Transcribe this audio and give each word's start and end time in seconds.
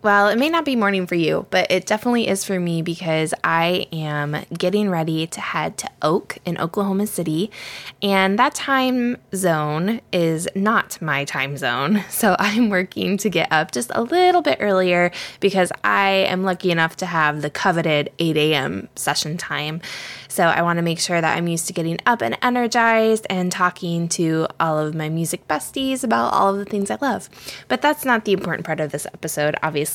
Well, 0.00 0.28
it 0.28 0.38
may 0.38 0.48
not 0.48 0.64
be 0.64 0.76
morning 0.76 1.08
for 1.08 1.16
you, 1.16 1.46
but 1.50 1.72
it 1.72 1.84
definitely 1.84 2.28
is 2.28 2.44
for 2.44 2.60
me 2.60 2.82
because 2.82 3.34
I 3.42 3.88
am 3.90 4.44
getting 4.56 4.90
ready 4.90 5.26
to 5.26 5.40
head 5.40 5.76
to 5.78 5.90
OAKE 6.02 6.38
in 6.44 6.56
Oklahoma 6.56 7.08
City. 7.08 7.50
And 8.00 8.38
that 8.38 8.54
time 8.54 9.16
zone 9.34 10.00
is 10.12 10.46
not 10.54 11.02
my 11.02 11.24
time 11.24 11.56
zone. 11.56 12.04
So 12.18 12.34
I'm 12.38 12.68
working 12.68 13.16
to 13.18 13.30
get 13.30 13.50
up 13.52 13.70
just 13.70 13.92
a 13.94 14.02
little 14.02 14.42
bit 14.42 14.58
earlier 14.60 15.12
because 15.38 15.70
I 15.84 16.10
am 16.10 16.42
lucky 16.42 16.72
enough 16.72 16.96
to 16.96 17.06
have 17.06 17.42
the 17.42 17.50
coveted 17.50 18.10
8 18.18 18.36
a.m. 18.36 18.88
session 18.96 19.36
time. 19.36 19.80
So 20.26 20.44
I 20.44 20.62
want 20.62 20.78
to 20.78 20.82
make 20.82 20.98
sure 20.98 21.20
that 21.20 21.36
I'm 21.36 21.46
used 21.46 21.68
to 21.68 21.72
getting 21.72 21.98
up 22.06 22.22
and 22.22 22.36
energized 22.42 23.26
and 23.30 23.52
talking 23.52 24.08
to 24.10 24.48
all 24.58 24.78
of 24.78 24.96
my 24.96 25.08
music 25.08 25.46
besties 25.46 26.02
about 26.02 26.32
all 26.32 26.52
of 26.52 26.58
the 26.58 26.64
things 26.64 26.90
I 26.90 26.98
love. 27.00 27.30
But 27.68 27.82
that's 27.82 28.04
not 28.04 28.24
the 28.24 28.32
important 28.32 28.66
part 28.66 28.80
of 28.80 28.90
this 28.90 29.06
episode, 29.06 29.54
obviously. 29.62 29.87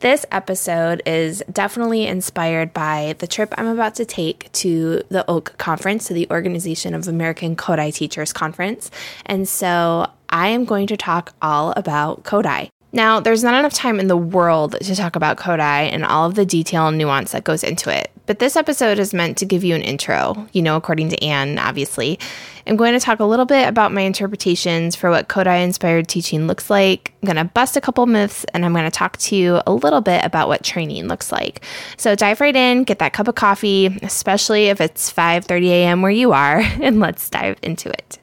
This 0.00 0.24
episode 0.32 1.02
is 1.06 1.42
definitely 1.52 2.06
inspired 2.06 2.72
by 2.72 3.14
the 3.18 3.26
trip 3.26 3.54
I'm 3.58 3.66
about 3.66 3.94
to 3.96 4.04
take 4.04 4.50
to 4.52 5.02
the 5.08 5.24
OAKE 5.28 5.58
conference, 5.58 6.06
to 6.06 6.14
the 6.14 6.28
Organization 6.30 6.94
of 6.94 7.06
American 7.06 7.54
Kodály 7.56 7.94
Teachers 7.94 8.32
Conference. 8.32 8.90
And 9.26 9.48
so 9.48 10.10
I 10.28 10.48
am 10.48 10.64
going 10.64 10.86
to 10.88 10.96
talk 10.96 11.34
all 11.42 11.72
about 11.76 12.24
Kodály. 12.24 12.70
Now, 12.90 13.20
there's 13.20 13.44
not 13.44 13.58
enough 13.58 13.74
time 13.74 14.00
in 14.00 14.08
the 14.08 14.16
world 14.16 14.76
to 14.80 14.96
talk 14.96 15.14
about 15.14 15.36
Kodály 15.36 15.92
and 15.92 16.06
all 16.06 16.26
of 16.26 16.36
the 16.36 16.46
detail 16.46 16.88
and 16.88 16.96
nuance 16.96 17.32
that 17.32 17.44
goes 17.44 17.62
into 17.62 17.94
it, 17.94 18.10
but 18.24 18.38
this 18.38 18.56
episode 18.56 18.98
is 18.98 19.12
meant 19.12 19.36
to 19.38 19.44
give 19.44 19.62
you 19.62 19.74
an 19.74 19.82
intro, 19.82 20.48
you 20.52 20.62
know, 20.62 20.76
according 20.76 21.10
to 21.10 21.22
Anne, 21.22 21.58
obviously. 21.58 22.18
I'm 22.66 22.76
going 22.76 22.92
to 22.92 23.00
talk 23.00 23.20
a 23.20 23.24
little 23.24 23.46
bit 23.46 23.68
about 23.68 23.92
my 23.92 24.02
interpretations 24.02 24.96
for 24.96 25.10
what 25.10 25.28
Kodály 25.28 25.64
inspired 25.64 26.08
teaching 26.08 26.46
looks 26.46 26.70
like. 26.70 27.12
I'm 27.22 27.26
going 27.26 27.36
to 27.36 27.44
bust 27.44 27.76
a 27.76 27.80
couple 27.80 28.04
myths 28.06 28.44
and 28.52 28.64
I'm 28.64 28.72
going 28.72 28.84
to 28.84 28.90
talk 28.90 29.16
to 29.18 29.36
you 29.36 29.60
a 29.66 29.72
little 29.72 30.02
bit 30.02 30.24
about 30.24 30.48
what 30.48 30.64
training 30.64 31.08
looks 31.08 31.32
like. 31.32 31.64
So 31.96 32.14
dive 32.14 32.40
right 32.40 32.56
in, 32.56 32.84
get 32.84 32.98
that 32.98 33.12
cup 33.12 33.28
of 33.28 33.34
coffee, 33.34 33.86
especially 34.02 34.66
if 34.66 34.80
it's 34.80 35.12
5:30 35.12 35.68
a.m. 35.68 36.02
where 36.02 36.10
you 36.10 36.32
are, 36.32 36.58
and 36.80 37.00
let's 37.00 37.28
dive 37.28 37.58
into 37.62 37.88
it. 37.90 38.18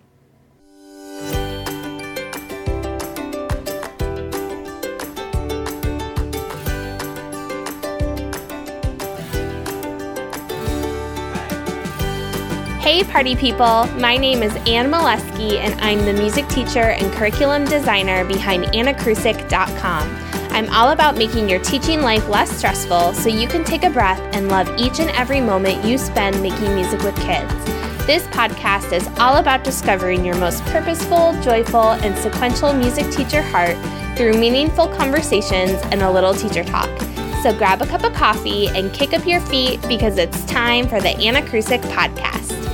Hey, 12.86 13.03
party 13.03 13.36
people! 13.36 13.88
My 13.97 14.16
name 14.16 14.44
is 14.44 14.55
Anne 14.67 14.91
Molesky, 14.91 15.58
and 15.58 15.73
I'm 15.81 16.05
the 16.05 16.14
music 16.14 16.47
teacher 16.50 16.92
and 16.92 17.11
curriculum 17.14 17.66
designer 17.66 18.23
behind 18.25 18.66
AnnaKrusick.com. 18.66 20.08
I'm 20.52 20.69
all 20.69 20.92
about 20.92 21.17
making 21.17 21.50
your 21.50 21.59
teaching 21.61 22.03
life 22.03 22.30
less 22.30 22.55
stressful 22.55 23.14
so 23.16 23.27
you 23.27 23.47
can 23.47 23.64
take 23.64 23.81
a 23.81 23.89
breath 23.89 24.19
and 24.36 24.50
love 24.50 24.69
each 24.77 25.00
and 25.00 25.09
every 25.17 25.42
moment 25.42 25.83
you 25.83 25.97
spend 25.97 26.39
making 26.44 26.75
music 26.75 27.02
with 27.02 27.16
kids. 27.16 27.52
This 28.05 28.27
podcast 28.27 28.94
is 28.94 29.08
all 29.17 29.38
about 29.38 29.64
discovering 29.64 30.23
your 30.23 30.36
most 30.36 30.64
purposeful, 30.66 31.33
joyful, 31.42 31.94
and 32.03 32.16
sequential 32.16 32.72
music 32.72 33.11
teacher 33.11 33.42
heart 33.42 33.75
through 34.16 34.38
meaningful 34.38 34.89
conversations 34.89 35.81
and 35.86 36.03
a 36.03 36.11
little 36.11 36.36
teacher 36.36 36.64
talk. 36.64 36.92
So 37.42 37.52
grab 37.58 37.81
a 37.81 37.88
cup 37.88 38.03
of 38.03 38.14
coffee 38.14 38.67
and 38.67 38.94
kick 38.94 39.14
up 39.14 39.25
your 39.25 39.42
feet 39.42 39.81
because 39.88 40.20
it's 40.20 40.45
time 40.45 40.88
for 40.88 41.02
the 41.02 41.17
Anna 41.17 41.42
Krusick 41.42 41.81
podcast. 41.81 42.64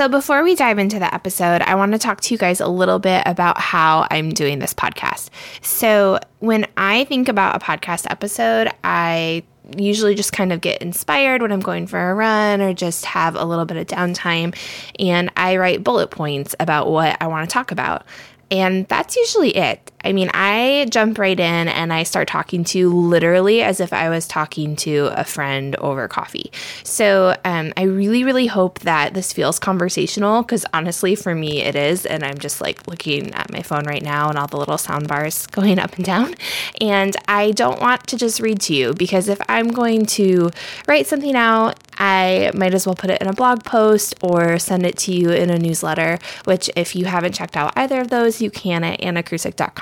So, 0.00 0.08
before 0.08 0.42
we 0.42 0.54
dive 0.54 0.78
into 0.78 0.98
the 0.98 1.14
episode, 1.14 1.60
I 1.60 1.74
want 1.74 1.92
to 1.92 1.98
talk 1.98 2.22
to 2.22 2.32
you 2.32 2.38
guys 2.38 2.62
a 2.62 2.66
little 2.66 2.98
bit 2.98 3.22
about 3.26 3.60
how 3.60 4.06
I'm 4.10 4.30
doing 4.30 4.58
this 4.58 4.72
podcast. 4.72 5.28
So, 5.60 6.18
when 6.38 6.66
I 6.78 7.04
think 7.04 7.28
about 7.28 7.54
a 7.54 7.58
podcast 7.62 8.06
episode, 8.10 8.70
I 8.82 9.42
usually 9.76 10.14
just 10.14 10.32
kind 10.32 10.54
of 10.54 10.62
get 10.62 10.80
inspired 10.80 11.42
when 11.42 11.52
I'm 11.52 11.60
going 11.60 11.86
for 11.86 12.00
a 12.00 12.14
run 12.14 12.62
or 12.62 12.72
just 12.72 13.04
have 13.04 13.36
a 13.36 13.44
little 13.44 13.66
bit 13.66 13.76
of 13.76 13.88
downtime. 13.88 14.56
And 14.98 15.30
I 15.36 15.58
write 15.58 15.84
bullet 15.84 16.10
points 16.10 16.56
about 16.58 16.90
what 16.90 17.18
I 17.20 17.26
want 17.26 17.46
to 17.46 17.52
talk 17.52 17.70
about. 17.70 18.06
And 18.50 18.88
that's 18.88 19.16
usually 19.16 19.54
it. 19.54 19.92
I 20.04 20.12
mean, 20.12 20.30
I 20.32 20.86
jump 20.90 21.18
right 21.18 21.38
in 21.38 21.68
and 21.68 21.92
I 21.92 22.02
start 22.04 22.28
talking 22.28 22.64
to 22.64 22.90
literally 22.90 23.62
as 23.62 23.80
if 23.80 23.92
I 23.92 24.08
was 24.08 24.26
talking 24.26 24.76
to 24.76 25.10
a 25.12 25.24
friend 25.24 25.76
over 25.76 26.08
coffee. 26.08 26.50
So 26.84 27.36
um, 27.44 27.72
I 27.76 27.82
really, 27.82 28.24
really 28.24 28.46
hope 28.46 28.80
that 28.80 29.14
this 29.14 29.32
feels 29.32 29.58
conversational 29.58 30.42
because 30.42 30.64
honestly, 30.72 31.14
for 31.14 31.34
me, 31.34 31.62
it 31.62 31.76
is. 31.76 32.06
And 32.06 32.24
I'm 32.24 32.38
just 32.38 32.60
like 32.60 32.86
looking 32.86 33.34
at 33.34 33.52
my 33.52 33.62
phone 33.62 33.84
right 33.84 34.02
now 34.02 34.28
and 34.28 34.38
all 34.38 34.46
the 34.46 34.56
little 34.56 34.78
sound 34.78 35.08
bars 35.08 35.46
going 35.48 35.78
up 35.78 35.96
and 35.96 36.04
down. 36.04 36.34
And 36.80 37.16
I 37.28 37.50
don't 37.52 37.80
want 37.80 38.06
to 38.08 38.16
just 38.16 38.40
read 38.40 38.60
to 38.62 38.74
you 38.74 38.94
because 38.94 39.28
if 39.28 39.40
I'm 39.48 39.68
going 39.68 40.06
to 40.06 40.50
write 40.86 41.06
something 41.06 41.36
out, 41.36 41.78
I 41.98 42.50
might 42.54 42.72
as 42.72 42.86
well 42.86 42.94
put 42.94 43.10
it 43.10 43.20
in 43.20 43.28
a 43.28 43.34
blog 43.34 43.62
post 43.62 44.14
or 44.22 44.58
send 44.58 44.86
it 44.86 44.96
to 44.98 45.12
you 45.12 45.30
in 45.30 45.50
a 45.50 45.58
newsletter, 45.58 46.18
which, 46.44 46.70
if 46.74 46.96
you 46.96 47.04
haven't 47.04 47.34
checked 47.34 47.58
out 47.58 47.74
either 47.76 48.00
of 48.00 48.08
those, 48.08 48.40
you 48.40 48.50
can 48.50 48.82
at 48.84 49.00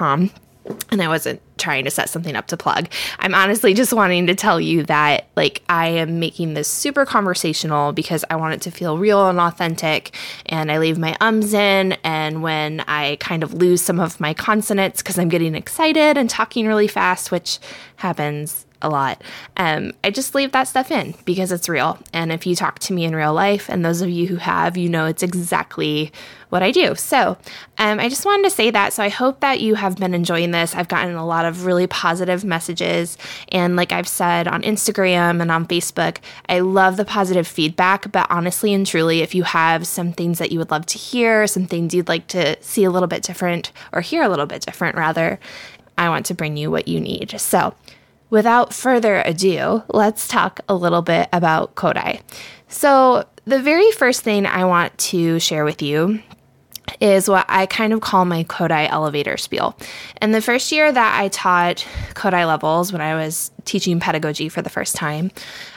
annakrusick.com. 0.09 0.31
And 0.91 1.01
I 1.01 1.09
wasn't 1.09 1.41
trying 1.57 1.85
to 1.85 1.91
set 1.91 2.11
something 2.11 2.37
up 2.37 2.49
to 2.49 2.57
plug. 2.57 2.91
I'm 3.21 3.35
honestly 3.35 3.73
just 3.73 3.95
wanting 3.95 4.27
to 4.27 4.35
tell 4.35 4.61
you 4.61 4.83
that, 4.85 5.27
like, 5.35 5.63
I 5.71 5.89
am 5.89 6.21
making 6.21 6.53
this 6.53 6.69
super 6.69 7.07
conversational 7.07 7.95
because 7.95 8.23
I 8.29 8.37
want 8.37 8.53
it 8.53 8.61
to 8.63 8.71
feel 8.71 8.99
real 8.99 9.29
and 9.29 9.41
authentic. 9.41 10.15
And 10.45 10.71
I 10.71 10.77
leave 10.77 10.99
my 10.99 11.17
ums 11.23 11.55
in. 11.55 11.93
And 12.05 12.43
when 12.43 12.81
I 12.81 13.17
kind 13.19 13.43
of 13.43 13.55
lose 13.55 13.81
some 13.81 13.99
of 13.99 14.21
my 14.21 14.35
consonants 14.35 15.01
because 15.01 15.19
I'm 15.19 15.31
getting 15.31 15.55
excited 15.55 16.19
and 16.19 16.29
talking 16.29 16.67
really 16.67 16.89
fast, 16.89 17.31
which 17.31 17.59
happens 17.97 18.67
a 18.83 18.89
lot. 18.89 19.23
Um, 19.57 19.93
I 20.05 20.11
just 20.11 20.35
leave 20.35 20.53
that 20.53 20.69
stuff 20.69 20.91
in 20.91 21.15
because 21.25 21.53
it's 21.53 21.69
real. 21.69 21.99
And 22.13 22.33
if 22.33 22.47
you 22.47 22.55
talk 22.55 22.79
to 22.81 22.93
me 22.93 23.05
in 23.05 23.15
real 23.15 23.35
life, 23.35 23.69
and 23.69 23.85
those 23.85 24.03
of 24.03 24.09
you 24.09 24.27
who 24.27 24.37
have, 24.37 24.77
you 24.77 24.89
know 24.89 25.07
it's 25.07 25.23
exactly 25.23 26.13
what 26.51 26.63
I 26.63 26.71
do. 26.71 26.95
So 26.95 27.37
um, 27.77 28.01
I 28.01 28.09
just 28.09 28.25
wanted 28.25 28.45
to 28.45 28.51
say 28.51 28.71
that. 28.71 28.93
So 28.93 29.03
I 29.03 29.09
hope 29.09 29.41
that 29.41 29.61
you 29.61 29.75
have 29.75 29.97
been 29.97 30.15
enjoying 30.15 30.51
this. 30.51 30.75
I've 30.75 30.89
gotten 30.89 31.15
a 31.15 31.27
lot 31.27 31.45
of 31.45 31.67
really 31.67 31.87
positive 31.87 32.45
messages. 32.45 33.19
And 33.51 33.77
like 33.77 33.93
I've 33.93 34.09
said 34.09 34.49
on 34.49 34.63
Instagram 34.63 35.43
and 35.43 35.51
on 35.51 35.67
Facebook, 35.67 36.19
I 36.49 36.61
love 36.61 36.97
the 36.97 37.05
positive 37.05 37.47
feedback. 37.47 38.11
But 38.11 38.27
honestly 38.31 38.73
and 38.73 38.87
truly, 38.87 39.21
if 39.21 39.35
you 39.35 39.43
have 39.43 39.87
some 39.87 40.13
things 40.13 40.39
that 40.39 40.51
you 40.51 40.59
would 40.59 40.71
love 40.71 40.87
to 40.87 40.99
hear, 40.99 41.47
some 41.47 41.67
things 41.67 41.95
you'd 41.95 42.09
like 42.09 42.27
to 42.29 42.57
see 42.63 42.85
a 42.85 42.91
little 42.91 43.09
bit 43.09 43.23
different 43.23 43.73
or 43.93 44.01
hear 44.01 44.23
a 44.23 44.29
little 44.29 44.47
bit 44.47 44.63
different, 44.63 44.97
rather, 44.97 45.39
I 45.99 46.09
want 46.09 46.27
to 46.27 46.35
bring 46.35 46.57
you 46.57 46.71
what 46.71 46.89
you 46.89 47.01
need. 47.01 47.39
So, 47.41 47.75
without 48.31 48.73
further 48.73 49.23
ado, 49.25 49.83
let's 49.89 50.29
talk 50.29 50.61
a 50.69 50.75
little 50.75 51.03
bit 51.03 51.29
about 51.33 51.75
Kodály. 51.75 52.21
So, 52.69 53.27
the 53.45 53.63
very 53.63 53.91
first 53.93 54.23
thing 54.23 54.45
I 54.45 54.65
want 54.67 54.97
to 54.99 55.41
share 55.41 55.65
with 55.65 55.81
you 55.81 56.21
is 57.01 57.29
what 57.29 57.47
I 57.49 57.67
kind 57.67 57.93
of 57.93 58.01
call 58.01 58.25
my 58.25 58.45
Kodály 58.45 58.89
elevator 58.91 59.37
spiel. 59.37 59.77
And 60.19 60.35
the 60.35 60.43
first 60.43 60.73
year 60.73 60.91
that 60.91 61.21
I 61.21 61.29
taught 61.29 61.87
Kodály 62.15 62.47
levels, 62.47 62.93
when 62.93 63.01
I 63.01 63.15
was 63.15 63.51
teaching 63.65 64.01
pedagogy 64.01 64.49
for 64.49 64.63
the 64.63 64.71
first 64.71 64.97
time, 64.97 65.31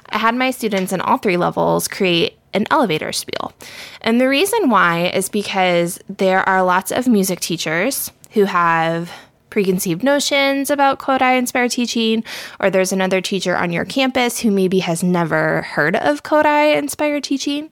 I 0.09 0.17
had 0.17 0.35
my 0.35 0.51
students 0.51 0.91
in 0.91 1.01
all 1.01 1.17
three 1.17 1.37
levels 1.37 1.87
create 1.87 2.37
an 2.53 2.65
elevator 2.69 3.13
spiel. 3.13 3.53
And 4.01 4.19
the 4.19 4.27
reason 4.27 4.69
why 4.69 5.07
is 5.07 5.29
because 5.29 5.99
there 6.09 6.47
are 6.47 6.63
lots 6.63 6.91
of 6.91 7.07
music 7.07 7.39
teachers 7.39 8.11
who 8.31 8.45
have 8.45 9.11
preconceived 9.51 10.03
notions 10.03 10.71
about 10.71 10.97
Kodály 10.97 11.37
inspired 11.37 11.69
teaching, 11.69 12.23
or 12.59 12.71
there's 12.71 12.91
another 12.91 13.21
teacher 13.21 13.55
on 13.55 13.71
your 13.71 13.85
campus 13.85 14.39
who 14.39 14.49
maybe 14.49 14.79
has 14.79 15.03
never 15.03 15.61
heard 15.61 15.95
of 15.95 16.23
Kodály 16.23 16.75
inspired 16.75 17.23
teaching. 17.23 17.71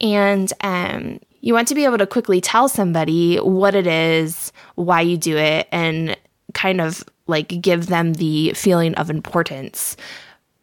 And 0.00 0.52
um, 0.62 1.20
you 1.40 1.54
want 1.54 1.68
to 1.68 1.74
be 1.74 1.84
able 1.84 1.98
to 1.98 2.06
quickly 2.06 2.40
tell 2.40 2.68
somebody 2.68 3.36
what 3.36 3.76
it 3.76 3.86
is, 3.86 4.52
why 4.74 5.02
you 5.02 5.16
do 5.16 5.36
it, 5.36 5.68
and 5.70 6.16
kind 6.54 6.80
of 6.80 7.04
like 7.28 7.60
give 7.60 7.86
them 7.86 8.14
the 8.14 8.52
feeling 8.54 8.94
of 8.96 9.08
importance 9.08 9.96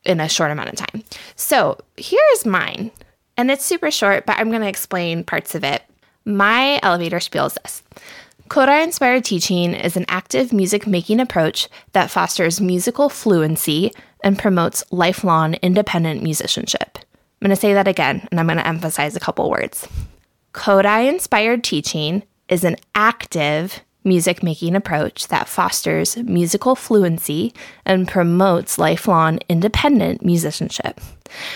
in 0.04 0.20
a 0.20 0.28
short 0.28 0.52
amount 0.52 0.70
of 0.70 0.76
time. 0.76 1.04
So 1.36 1.80
here's 1.96 2.46
mine. 2.46 2.92
And 3.38 3.52
it's 3.52 3.64
super 3.64 3.92
short, 3.92 4.26
but 4.26 4.38
I'm 4.40 4.50
going 4.50 4.64
to 4.64 4.68
explain 4.68 5.24
parts 5.24 5.54
of 5.54 5.64
it. 5.64 5.84
My 6.26 6.80
elevator 6.84 7.20
spiel 7.20 7.46
is 7.46 7.58
this 7.64 7.84
Kodály 8.48 8.84
inspired 8.84 9.26
teaching 9.26 9.74
is 9.74 9.98
an 9.98 10.06
active 10.08 10.54
music 10.54 10.88
making 10.88 11.20
approach 11.20 11.68
that 11.92 12.10
fosters 12.10 12.62
musical 12.62 13.10
fluency 13.10 13.92
and 14.24 14.40
promotes 14.40 14.86
lifelong 14.90 15.56
independent 15.56 16.24
musicianship. 16.24 16.98
I'm 16.98 17.46
going 17.46 17.50
to 17.50 17.56
say 17.60 17.74
that 17.74 17.90
again, 17.90 18.26
and 18.32 18.40
I'm 18.40 18.48
going 18.48 18.58
to 18.58 18.66
emphasize 18.66 19.16
a 19.16 19.20
couple 19.20 19.50
words. 19.50 19.88
Kodály 20.54 21.10
inspired 21.10 21.64
teaching 21.64 22.24
is 22.48 22.64
an 22.64 22.78
active 22.96 23.82
music 24.08 24.42
making 24.42 24.76
approach 24.76 25.28
that 25.28 25.48
fosters 25.48 26.18
musical 26.18 26.76
fluency 26.76 27.54
and 27.86 28.08
promotes 28.08 28.80
lifelong 28.80 29.40
independent 29.50 30.24
musicianship. 30.26 31.00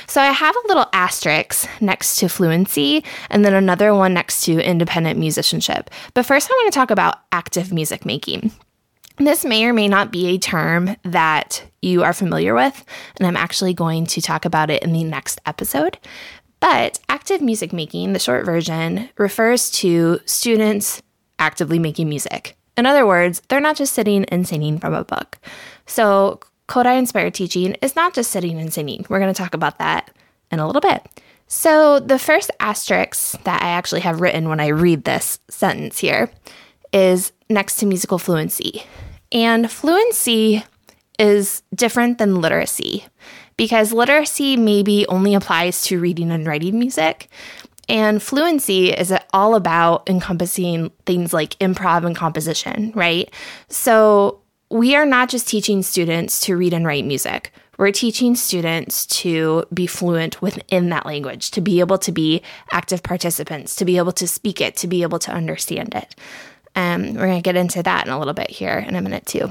So 0.08 0.22
I 0.22 0.32
have 0.32 0.56
a 0.56 0.68
little 0.68 0.88
asterisk 0.94 1.68
next 1.82 2.18
to 2.18 2.28
fluency 2.28 3.04
and 3.30 3.44
then 3.44 3.54
another 3.54 3.96
one 3.96 4.14
next 4.14 4.42
to 4.42 4.60
independent 4.60 5.18
musicianship. 5.18 5.90
But 6.14 6.26
first, 6.26 6.52
I 6.52 6.54
want 6.54 6.74
to 6.74 6.78
talk 6.78 6.92
about 6.92 7.20
active 7.32 7.72
music 7.72 8.06
making. 8.06 8.52
This 9.18 9.46
may 9.46 9.66
or 9.66 9.74
may 9.74 9.88
not 9.88 10.12
be 10.12 10.28
a 10.28 10.38
term 10.38 10.96
that 11.04 11.64
you 11.82 12.04
are 12.04 12.14
familiar 12.14 12.54
with, 12.54 12.84
and 13.18 13.28
I'm 13.28 13.38
actually 13.38 13.74
going 13.74 14.06
to 14.08 14.22
talk 14.22 14.46
about 14.46 14.70
it 14.70 14.84
in 14.84 14.94
the 14.94 15.04
next 15.04 15.40
episode. 15.46 15.98
But 16.60 17.00
active 17.10 17.42
music 17.42 17.74
making, 17.74 18.14
the 18.14 18.20
short 18.20 18.46
version, 18.46 19.10
refers 19.18 19.70
to 19.72 20.20
students 20.26 21.02
actively 21.42 21.80
making 21.80 22.08
music. 22.08 22.56
In 22.78 22.86
other 22.86 23.06
words, 23.06 23.42
they're 23.50 23.60
not 23.60 23.76
just 23.76 23.94
sitting 23.94 24.24
and 24.26 24.48
singing 24.48 24.78
from 24.80 24.94
a 24.94 25.04
book. 25.04 25.40
So, 25.86 26.40
Kodály 26.70 27.00
inspired 27.00 27.34
teaching 27.34 27.74
is 27.82 27.98
not 27.98 28.14
just 28.14 28.32
sitting 28.32 28.58
and 28.58 28.72
singing. 28.72 29.06
We're 29.10 29.20
going 29.20 29.34
to 29.34 29.38
talk 29.38 29.54
about 29.54 29.80
that 29.80 30.12
in 30.52 30.60
a 30.60 30.68
little 30.68 30.80
bit. 30.82 31.06
So, 31.48 32.00
the 32.00 32.20
first 32.20 32.52
asterisk 32.62 33.44
that 33.44 33.62
I 33.62 33.70
actually 33.70 34.02
have 34.02 34.22
written 34.22 34.48
when 34.48 34.62
I 34.62 34.68
read 34.68 35.04
this 35.04 35.40
sentence 35.50 36.00
here 36.00 36.32
is 36.94 37.34
next 37.50 37.76
to 37.78 37.86
musical 37.86 38.20
fluency. 38.20 38.84
And 39.32 39.70
fluency 39.70 40.64
is 41.20 41.64
different 41.76 42.20
than 42.20 42.40
literacy 42.40 43.06
because 43.58 43.94
literacy 43.94 44.58
maybe 44.58 45.06
only 45.08 45.34
applies 45.36 45.84
to 45.84 46.00
reading 46.00 46.32
and 46.32 46.48
writing 46.48 46.80
music. 46.80 47.30
And 47.92 48.24
fluency 48.24 48.90
is 48.90 49.14
all 49.34 49.54
about 49.54 50.10
encompassing 50.10 50.92
things 51.06 51.34
like 51.34 51.60
improv 51.60 52.06
and 52.06 52.16
composition, 52.16 52.94
right? 52.96 53.30
So 53.68 54.40
we 54.70 54.96
are 54.96 55.06
not 55.06 55.28
just 55.28 55.46
teaching 55.46 55.84
students 55.84 56.40
to 56.46 56.56
read 56.56 56.74
and 56.74 56.88
write 56.88 57.06
music. 57.06 57.52
We're 57.78 57.92
teaching 57.92 58.36
students 58.36 59.06
to 59.08 59.66
be 59.74 59.88
fluent 59.88 60.42
within 60.42 60.88
that 60.88 61.06
language, 61.06 61.52
to 61.52 61.60
be 61.60 61.82
able 61.82 61.98
to 61.98 62.14
be 62.14 62.42
active 62.72 63.04
participants, 63.04 63.76
to 63.76 63.84
be 63.84 63.98
able 63.98 64.14
to 64.14 64.28
speak 64.28 64.62
it, 64.62 64.78
to 64.78 64.88
be 64.88 65.02
able 65.02 65.20
to 65.20 65.32
understand 65.34 65.94
it. 65.94 66.16
Um, 66.78 67.16
we're 67.16 67.28
going 67.28 67.40
to 67.40 67.42
get 67.42 67.58
into 67.58 67.84
that 67.84 68.06
in 68.06 68.14
a 68.14 68.18
little 68.18 68.34
bit 68.34 68.50
here 68.50 68.86
in 68.88 68.96
a 68.96 69.02
minute, 69.02 69.26
too. 69.26 69.50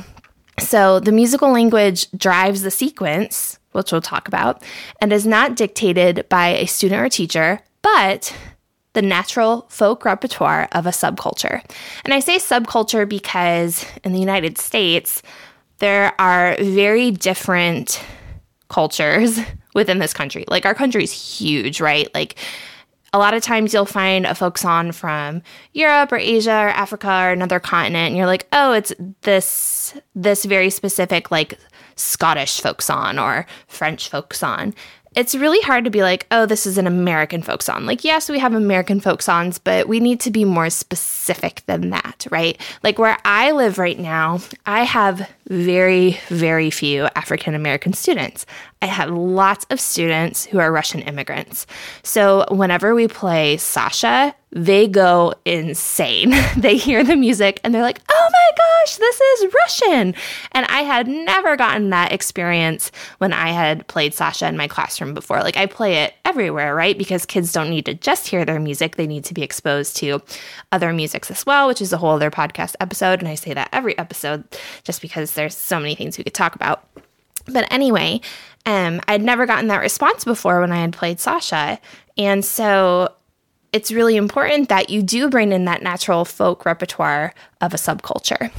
So, 0.58 0.98
the 0.98 1.12
musical 1.12 1.52
language 1.52 2.10
drives 2.12 2.62
the 2.62 2.70
sequence, 2.70 3.58
which 3.72 3.92
we'll 3.92 4.00
talk 4.00 4.28
about, 4.28 4.62
and 5.02 5.12
is 5.12 5.26
not 5.26 5.56
dictated 5.56 6.26
by 6.30 6.48
a 6.48 6.66
student 6.66 7.02
or 7.02 7.10
teacher, 7.10 7.60
but 7.82 8.34
the 8.92 9.02
natural 9.02 9.66
folk 9.68 10.04
repertoire 10.04 10.68
of 10.72 10.86
a 10.86 10.90
subculture. 10.90 11.62
And 12.04 12.12
I 12.12 12.20
say 12.20 12.36
subculture 12.36 13.08
because 13.08 13.84
in 14.02 14.12
the 14.12 14.18
United 14.18 14.58
States, 14.58 15.22
there 15.78 16.12
are 16.20 16.56
very 16.60 17.10
different 17.10 18.02
cultures 18.68 19.38
within 19.74 19.98
this 19.98 20.12
country. 20.12 20.44
Like, 20.48 20.66
our 20.66 20.74
country 20.74 21.04
is 21.04 21.12
huge, 21.12 21.80
right? 21.80 22.12
Like, 22.14 22.36
a 23.12 23.18
lot 23.18 23.34
of 23.34 23.42
times 23.42 23.74
you'll 23.74 23.86
find 23.86 24.24
a 24.24 24.34
folk 24.34 24.56
song 24.56 24.92
from 24.92 25.42
Europe 25.72 26.12
or 26.12 26.16
Asia 26.16 26.52
or 26.52 26.68
Africa 26.68 27.08
or 27.08 27.30
another 27.30 27.58
continent 27.58 28.08
and 28.08 28.16
you're 28.16 28.26
like, 28.26 28.46
"Oh, 28.52 28.72
it's 28.72 28.92
this 29.22 29.94
this 30.14 30.44
very 30.44 30.70
specific 30.70 31.30
like 31.30 31.58
Scottish 31.96 32.60
folk 32.60 32.80
song 32.80 33.18
or 33.18 33.46
French 33.66 34.08
folk 34.08 34.32
song." 34.32 34.74
It's 35.16 35.34
really 35.34 35.60
hard 35.62 35.84
to 35.84 35.90
be 35.90 36.02
like, 36.02 36.26
oh, 36.30 36.46
this 36.46 36.66
is 36.66 36.78
an 36.78 36.86
American 36.86 37.42
folk 37.42 37.62
song. 37.62 37.84
Like, 37.84 38.04
yes, 38.04 38.28
we 38.28 38.38
have 38.38 38.54
American 38.54 39.00
folk 39.00 39.22
songs, 39.22 39.58
but 39.58 39.88
we 39.88 39.98
need 39.98 40.20
to 40.20 40.30
be 40.30 40.44
more 40.44 40.70
specific 40.70 41.62
than 41.66 41.90
that, 41.90 42.26
right? 42.30 42.60
Like, 42.82 42.98
where 42.98 43.18
I 43.24 43.50
live 43.50 43.78
right 43.78 43.98
now, 43.98 44.40
I 44.66 44.84
have 44.84 45.28
very, 45.50 46.18
very 46.28 46.70
few 46.70 47.08
African 47.16 47.54
American 47.54 47.92
students. 47.92 48.46
I 48.80 48.86
have 48.86 49.10
lots 49.10 49.66
of 49.68 49.80
students 49.80 50.46
who 50.46 50.58
are 50.58 50.72
Russian 50.72 51.02
immigrants. 51.02 51.66
So, 52.02 52.46
whenever 52.50 52.94
we 52.94 53.08
play 53.08 53.58
Sasha, 53.58 54.34
they 54.52 54.88
go 54.88 55.32
insane. 55.44 56.34
they 56.56 56.76
hear 56.76 57.04
the 57.04 57.16
music 57.16 57.60
and 57.62 57.74
they're 57.74 57.82
like, 57.82 58.00
oh 58.10 58.28
my 58.32 58.50
gosh, 58.56 58.96
this 58.96 59.20
is 59.20 59.54
Russian. 59.54 60.14
And 60.52 60.66
I 60.66 60.82
had 60.82 61.06
never 61.06 61.56
gotten 61.56 61.90
that 61.90 62.12
experience 62.12 62.90
when 63.18 63.32
I 63.32 63.50
had 63.50 63.86
played 63.86 64.12
Sasha 64.12 64.48
in 64.48 64.56
my 64.56 64.66
classroom 64.66 65.14
before. 65.14 65.40
Like 65.40 65.56
I 65.56 65.66
play 65.66 65.98
it 65.98 66.14
everywhere, 66.24 66.74
right? 66.74 66.98
Because 66.98 67.24
kids 67.26 67.52
don't 67.52 67.70
need 67.70 67.86
to 67.86 67.94
just 67.94 68.26
hear 68.26 68.44
their 68.44 68.58
music, 68.58 68.96
they 68.96 69.06
need 69.06 69.24
to 69.26 69.34
be 69.34 69.42
exposed 69.42 69.96
to 69.98 70.20
other 70.72 70.92
musics 70.92 71.30
as 71.30 71.46
well, 71.46 71.68
which 71.68 71.80
is 71.80 71.92
a 71.92 71.98
whole 71.98 72.16
other 72.16 72.30
podcast 72.30 72.74
episode. 72.80 73.20
And 73.20 73.28
I 73.28 73.36
say 73.36 73.54
that 73.54 73.68
every 73.72 73.96
episode 73.98 74.44
just 74.82 75.00
because 75.00 75.32
there's 75.40 75.56
so 75.56 75.80
many 75.80 75.94
things 75.94 76.18
we 76.18 76.24
could 76.24 76.34
talk 76.34 76.54
about. 76.54 76.86
But 77.46 77.66
anyway, 77.72 78.20
um, 78.66 79.00
I'd 79.08 79.22
never 79.22 79.46
gotten 79.46 79.68
that 79.68 79.80
response 79.80 80.24
before 80.24 80.60
when 80.60 80.70
I 80.70 80.80
had 80.80 80.92
played 80.92 81.18
Sasha. 81.18 81.80
And 82.18 82.44
so 82.44 83.14
it's 83.72 83.90
really 83.90 84.16
important 84.16 84.68
that 84.68 84.90
you 84.90 85.02
do 85.02 85.30
bring 85.30 85.52
in 85.52 85.64
that 85.64 85.82
natural 85.82 86.24
folk 86.24 86.66
repertoire 86.66 87.34
of 87.60 87.72
a 87.72 87.78
subculture. 87.78 88.52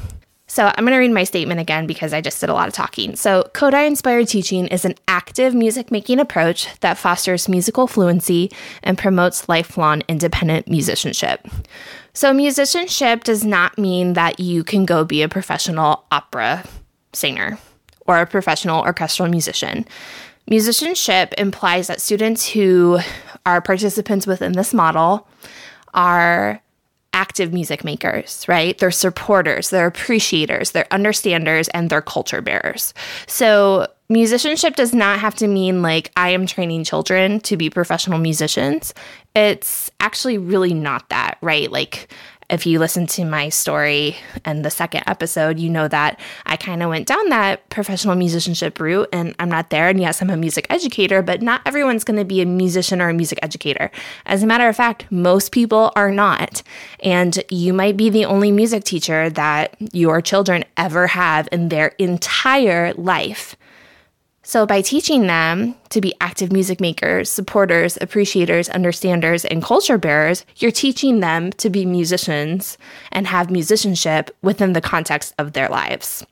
So 0.47 0.65
I'm 0.65 0.83
going 0.83 0.91
to 0.91 0.97
read 0.97 1.11
my 1.11 1.23
statement 1.23 1.61
again 1.61 1.87
because 1.87 2.11
I 2.11 2.19
just 2.19 2.41
did 2.41 2.49
a 2.49 2.53
lot 2.53 2.67
of 2.67 2.73
talking. 2.73 3.15
So, 3.15 3.49
Kodály 3.53 3.87
inspired 3.87 4.27
teaching 4.27 4.67
is 4.67 4.83
an 4.83 4.95
active 5.07 5.53
music 5.53 5.91
making 5.91 6.19
approach 6.19 6.67
that 6.81 6.97
fosters 6.97 7.47
musical 7.47 7.87
fluency 7.87 8.51
and 8.83 8.97
promotes 8.97 9.47
lifelong 9.47 10.01
independent 10.09 10.67
musicianship. 10.67 11.47
So, 12.13 12.33
musicianship 12.33 13.23
does 13.23 13.45
not 13.45 13.77
mean 13.77 14.13
that 14.13 14.39
you 14.39 14.63
can 14.63 14.85
go 14.85 15.05
be 15.05 15.21
a 15.21 15.29
professional 15.29 16.05
opera 16.11 16.63
singer 17.13 17.57
or 18.07 18.19
a 18.19 18.25
professional 18.25 18.81
orchestral 18.81 19.29
musician. 19.29 19.85
Musicianship 20.49 21.33
implies 21.37 21.87
that 21.87 22.01
students 22.01 22.49
who 22.49 22.99
are 23.45 23.61
participants 23.61 24.27
within 24.27 24.53
this 24.53 24.73
model 24.73 25.27
are 25.93 26.61
active 27.13 27.53
music 27.53 27.83
makers, 27.83 28.45
right? 28.47 28.77
They're 28.77 28.91
supporters, 28.91 29.69
they're 29.69 29.87
appreciators, 29.87 30.71
they're 30.71 30.87
understanders, 30.91 31.67
and 31.69 31.89
they're 31.89 32.01
culture 32.01 32.41
bearers. 32.41 32.93
So, 33.27 33.87
musicianship 34.11 34.75
does 34.75 34.93
not 34.93 35.19
have 35.19 35.35
to 35.35 35.47
mean 35.47 35.81
like 35.81 36.11
I 36.15 36.29
am 36.29 36.45
training 36.45 36.83
children 36.83 37.39
to 37.41 37.57
be 37.57 37.69
professional 37.69 38.19
musicians. 38.19 38.93
It's 39.35 39.89
actually 39.99 40.37
really 40.37 40.73
not 40.73 41.09
that, 41.09 41.37
right? 41.41 41.71
Like, 41.71 42.13
if 42.49 42.65
you 42.65 42.79
listen 42.79 43.07
to 43.07 43.23
my 43.23 43.47
story 43.47 44.17
and 44.43 44.65
the 44.65 44.69
second 44.69 45.03
episode, 45.07 45.57
you 45.57 45.69
know 45.69 45.87
that 45.87 46.19
I 46.45 46.57
kind 46.57 46.83
of 46.83 46.89
went 46.89 47.07
down 47.07 47.29
that 47.29 47.69
professional 47.69 48.13
musicianship 48.15 48.77
route 48.77 49.07
and 49.13 49.33
I'm 49.39 49.47
not 49.47 49.69
there. 49.69 49.87
And 49.87 50.01
yes, 50.01 50.21
I'm 50.21 50.29
a 50.29 50.35
music 50.35 50.67
educator, 50.69 51.21
but 51.21 51.41
not 51.41 51.61
everyone's 51.65 52.03
going 52.03 52.19
to 52.19 52.25
be 52.25 52.41
a 52.41 52.45
musician 52.45 53.01
or 53.01 53.07
a 53.07 53.13
music 53.13 53.39
educator. 53.41 53.89
As 54.25 54.43
a 54.43 54.47
matter 54.47 54.67
of 54.67 54.75
fact, 54.75 55.09
most 55.09 55.53
people 55.53 55.93
are 55.95 56.11
not. 56.11 56.61
And 56.99 57.41
you 57.49 57.71
might 57.71 57.95
be 57.95 58.09
the 58.09 58.25
only 58.25 58.51
music 58.51 58.83
teacher 58.83 59.29
that 59.29 59.77
your 59.93 60.21
children 60.21 60.65
ever 60.75 61.07
have 61.07 61.47
in 61.53 61.69
their 61.69 61.93
entire 61.99 62.93
life. 62.95 63.55
So, 64.43 64.65
by 64.65 64.81
teaching 64.81 65.27
them 65.27 65.75
to 65.89 66.01
be 66.01 66.15
active 66.19 66.51
music 66.51 66.81
makers, 66.81 67.29
supporters, 67.29 67.97
appreciators, 68.01 68.69
understanders, 68.69 69.45
and 69.45 69.61
culture 69.61 69.99
bearers, 69.99 70.45
you're 70.57 70.71
teaching 70.71 71.19
them 71.19 71.51
to 71.53 71.69
be 71.69 71.85
musicians 71.85 72.77
and 73.11 73.27
have 73.27 73.51
musicianship 73.51 74.35
within 74.41 74.73
the 74.73 74.81
context 74.81 75.35
of 75.37 75.53
their 75.53 75.69
lives. 75.69 76.25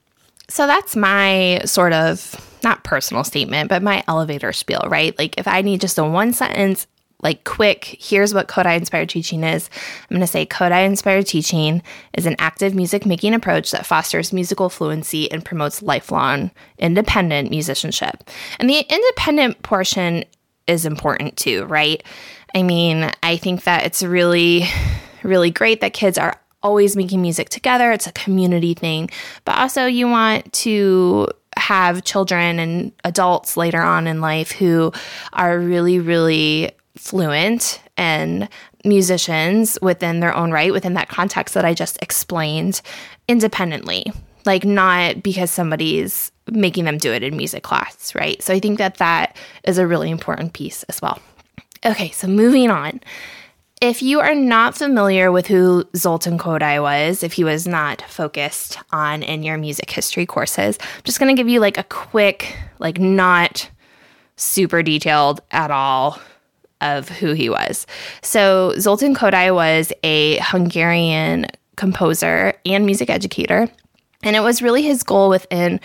So, 0.47 0.65
that's 0.65 0.95
my 0.95 1.61
sort 1.65 1.93
of 1.93 2.35
not 2.63 2.83
personal 2.83 3.23
statement, 3.23 3.69
but 3.69 3.83
my 3.83 4.03
elevator 4.07 4.53
spiel, 4.53 4.83
right? 4.87 5.17
Like, 5.19 5.37
if 5.37 5.47
I 5.47 5.61
need 5.61 5.79
just 5.79 5.99
a 5.99 6.03
one 6.03 6.33
sentence 6.33 6.87
like 7.21 7.43
quick, 7.43 7.97
here's 7.99 8.33
what 8.33 8.47
Kodály 8.47 8.77
inspired 8.77 9.09
teaching 9.09 9.43
is. 9.43 9.69
I'm 10.09 10.15
going 10.15 10.21
to 10.21 10.27
say 10.27 10.45
Kodály 10.45 10.85
inspired 10.85 11.27
teaching 11.27 11.81
is 12.13 12.25
an 12.25 12.35
active 12.39 12.73
music 12.73 13.05
making 13.05 13.33
approach 13.33 13.71
that 13.71 13.85
fosters 13.85 14.31
musical 14.31 14.69
fluency 14.69 15.29
and 15.31 15.43
promotes 15.43 15.81
lifelong 15.81 16.51
independent 16.77 17.49
musicianship. 17.49 18.29
And 18.59 18.69
the 18.69 18.85
independent 18.89 19.61
portion 19.63 20.23
is 20.67 20.85
important 20.85 21.35
too, 21.35 21.65
right? 21.65 22.01
I 22.55 22.63
mean, 22.63 23.11
I 23.21 23.37
think 23.37 23.63
that 23.63 23.85
it's 23.85 24.01
really, 24.01 24.65
really 25.23 25.51
great 25.51 25.81
that 25.81 25.93
kids 25.93 26.17
are 26.17 26.39
always 26.63 26.95
making 26.95 27.21
music 27.21 27.49
together. 27.49 27.91
It's 27.91 28.07
a 28.07 28.11
community 28.13 28.73
thing, 28.73 29.09
but 29.45 29.57
also 29.57 29.85
you 29.85 30.07
want 30.07 30.51
to 30.53 31.27
have 31.57 32.03
children 32.03 32.59
and 32.59 32.91
adults 33.03 33.57
later 33.57 33.81
on 33.81 34.07
in 34.07 34.21
life 34.21 34.51
who 34.51 34.91
are 35.33 35.59
really, 35.59 35.99
really 35.99 36.71
fluent 36.99 37.81
and 37.97 38.49
musicians 38.83 39.77
within 39.81 40.19
their 40.19 40.35
own 40.35 40.51
right, 40.51 40.73
within 40.73 40.93
that 40.93 41.09
context 41.09 41.53
that 41.53 41.65
I 41.65 41.73
just 41.73 41.97
explained, 42.01 42.81
independently. 43.27 44.11
Like, 44.45 44.65
not 44.65 45.23
because 45.23 45.49
somebody's 45.49 46.31
making 46.51 46.85
them 46.85 46.97
do 46.97 47.11
it 47.11 47.23
in 47.23 47.37
music 47.37 47.63
class, 47.63 48.13
right? 48.15 48.41
So 48.41 48.53
I 48.53 48.59
think 48.59 48.77
that 48.77 48.97
that 48.97 49.37
is 49.63 49.77
a 49.77 49.87
really 49.87 50.09
important 50.09 50.53
piece 50.53 50.83
as 50.83 51.01
well. 51.01 51.19
Okay, 51.85 52.11
so 52.11 52.27
moving 52.27 52.69
on. 52.69 52.99
if 53.81 54.01
you 54.01 54.19
are 54.19 54.35
not 54.35 54.77
familiar 54.77 55.31
with 55.31 55.47
who 55.47 55.85
Zoltan 55.95 56.37
Kodály 56.37 56.81
was, 56.81 57.23
if 57.23 57.33
he 57.33 57.43
was 57.43 57.65
not 57.65 58.01
focused 58.01 58.77
on 58.91 59.23
in 59.23 59.41
your 59.41 59.57
music 59.57 59.89
history 59.89 60.25
courses, 60.25 60.77
I'm 60.81 61.03
just 61.05 61.19
going 61.19 61.33
to 61.33 61.39
give 61.39 61.47
you 61.47 61.59
like 61.61 61.77
a 61.77 61.83
quick, 61.83 62.57
like 62.79 62.99
not 62.99 63.69
super 64.35 64.83
detailed 64.83 65.41
at 65.51 65.71
all 65.71 66.19
of 66.81 67.09
who 67.09 67.33
he 67.33 67.49
was. 67.49 67.85
So 68.21 68.73
Zoltan 68.79 69.15
Kodály 69.15 69.53
was 69.53 69.91
a 70.03 70.37
Hungarian 70.37 71.47
composer 71.75 72.53
and 72.65 72.85
music 72.85 73.09
educator, 73.09 73.69
and 74.23 74.35
it 74.35 74.41
was 74.41 74.61
really 74.61 74.81
his 74.81 75.03
goal 75.03 75.29
within 75.29 75.79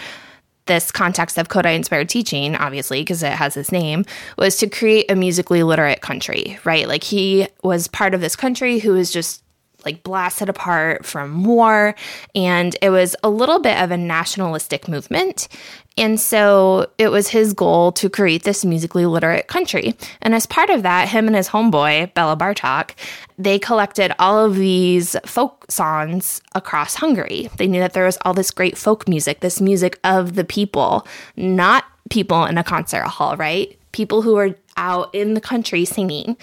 this 0.66 0.90
context 0.90 1.36
of 1.36 1.48
Kodály 1.48 1.76
inspired 1.76 2.08
teaching, 2.08 2.56
obviously, 2.56 3.02
because 3.02 3.22
it 3.22 3.32
has 3.32 3.54
his 3.54 3.70
name, 3.70 4.04
was 4.38 4.56
to 4.56 4.66
create 4.66 5.10
a 5.10 5.14
musically 5.14 5.62
literate 5.62 6.00
country, 6.00 6.58
right? 6.64 6.88
Like 6.88 7.04
he 7.04 7.46
was 7.62 7.86
part 7.86 8.14
of 8.14 8.20
this 8.20 8.34
country 8.34 8.78
who 8.78 8.92
was 8.92 9.10
just 9.10 9.43
like 9.84 10.02
blasted 10.02 10.48
apart 10.48 11.04
from 11.04 11.44
war. 11.44 11.94
And 12.34 12.76
it 12.82 12.90
was 12.90 13.16
a 13.22 13.30
little 13.30 13.58
bit 13.58 13.80
of 13.80 13.90
a 13.90 13.96
nationalistic 13.96 14.88
movement. 14.88 15.48
And 15.96 16.18
so 16.18 16.90
it 16.98 17.08
was 17.08 17.28
his 17.28 17.52
goal 17.52 17.92
to 17.92 18.10
create 18.10 18.42
this 18.42 18.64
musically 18.64 19.06
literate 19.06 19.46
country. 19.46 19.94
And 20.22 20.34
as 20.34 20.44
part 20.44 20.70
of 20.70 20.82
that, 20.82 21.08
him 21.08 21.28
and 21.28 21.36
his 21.36 21.48
homeboy, 21.48 22.14
Bela 22.14 22.36
Bartok, 22.36 22.90
they 23.38 23.58
collected 23.58 24.12
all 24.18 24.44
of 24.44 24.56
these 24.56 25.14
folk 25.24 25.66
songs 25.70 26.42
across 26.54 26.96
Hungary. 26.96 27.48
They 27.58 27.68
knew 27.68 27.80
that 27.80 27.92
there 27.92 28.06
was 28.06 28.18
all 28.24 28.34
this 28.34 28.50
great 28.50 28.76
folk 28.76 29.08
music, 29.08 29.40
this 29.40 29.60
music 29.60 30.00
of 30.02 30.34
the 30.34 30.44
people, 30.44 31.06
not 31.36 31.84
people 32.10 32.44
in 32.44 32.58
a 32.58 32.64
concert 32.64 33.04
hall, 33.04 33.36
right? 33.36 33.78
People 33.92 34.22
who 34.22 34.34
were 34.34 34.56
out 34.76 35.14
in 35.14 35.34
the 35.34 35.40
country 35.40 35.84
singing. 35.84 36.36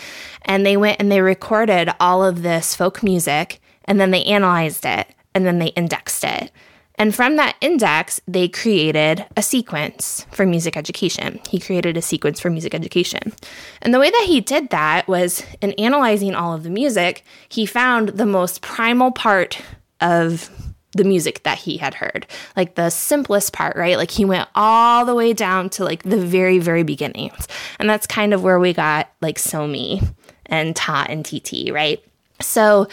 And 0.43 0.65
they 0.65 0.77
went 0.77 0.99
and 0.99 1.11
they 1.11 1.21
recorded 1.21 1.89
all 1.99 2.23
of 2.23 2.41
this 2.41 2.75
folk 2.75 3.03
music 3.03 3.61
and 3.85 3.99
then 3.99 4.11
they 4.11 4.23
analyzed 4.23 4.85
it 4.85 5.07
and 5.33 5.45
then 5.45 5.59
they 5.59 5.67
indexed 5.67 6.23
it. 6.23 6.51
And 6.95 7.15
from 7.15 7.35
that 7.37 7.55
index, 7.61 8.21
they 8.27 8.47
created 8.47 9.25
a 9.35 9.41
sequence 9.41 10.27
for 10.31 10.45
music 10.45 10.77
education. 10.77 11.39
He 11.49 11.59
created 11.59 11.97
a 11.97 12.01
sequence 12.01 12.39
for 12.39 12.51
music 12.51 12.75
education. 12.75 13.33
And 13.81 13.91
the 13.91 13.99
way 13.99 14.11
that 14.11 14.25
he 14.27 14.39
did 14.39 14.69
that 14.69 15.07
was 15.07 15.43
in 15.61 15.71
analyzing 15.73 16.35
all 16.35 16.53
of 16.53 16.61
the 16.61 16.69
music, 16.69 17.23
he 17.49 17.65
found 17.65 18.09
the 18.09 18.25
most 18.25 18.61
primal 18.61 19.11
part 19.11 19.59
of 19.99 20.51
the 20.93 21.03
music 21.03 21.43
that 21.43 21.57
he 21.57 21.77
had 21.77 21.93
heard. 21.93 22.27
Like 22.55 22.75
the 22.75 22.89
simplest 22.89 23.53
part, 23.53 23.75
right? 23.75 23.97
Like 23.97 24.11
he 24.11 24.25
went 24.25 24.49
all 24.55 25.05
the 25.05 25.15
way 25.15 25.33
down 25.33 25.69
to 25.71 25.83
like 25.83 26.03
the 26.03 26.17
very, 26.17 26.59
very 26.59 26.83
beginnings. 26.83 27.47
And 27.79 27.89
that's 27.89 28.07
kind 28.07 28.33
of 28.33 28.43
where 28.43 28.59
we 28.59 28.73
got 28.73 29.09
like 29.21 29.39
So-Mi 29.39 30.01
and 30.47 30.75
Ta 30.75 31.05
and 31.07 31.25
TT, 31.25 31.71
right? 31.71 32.03
So 32.41 32.87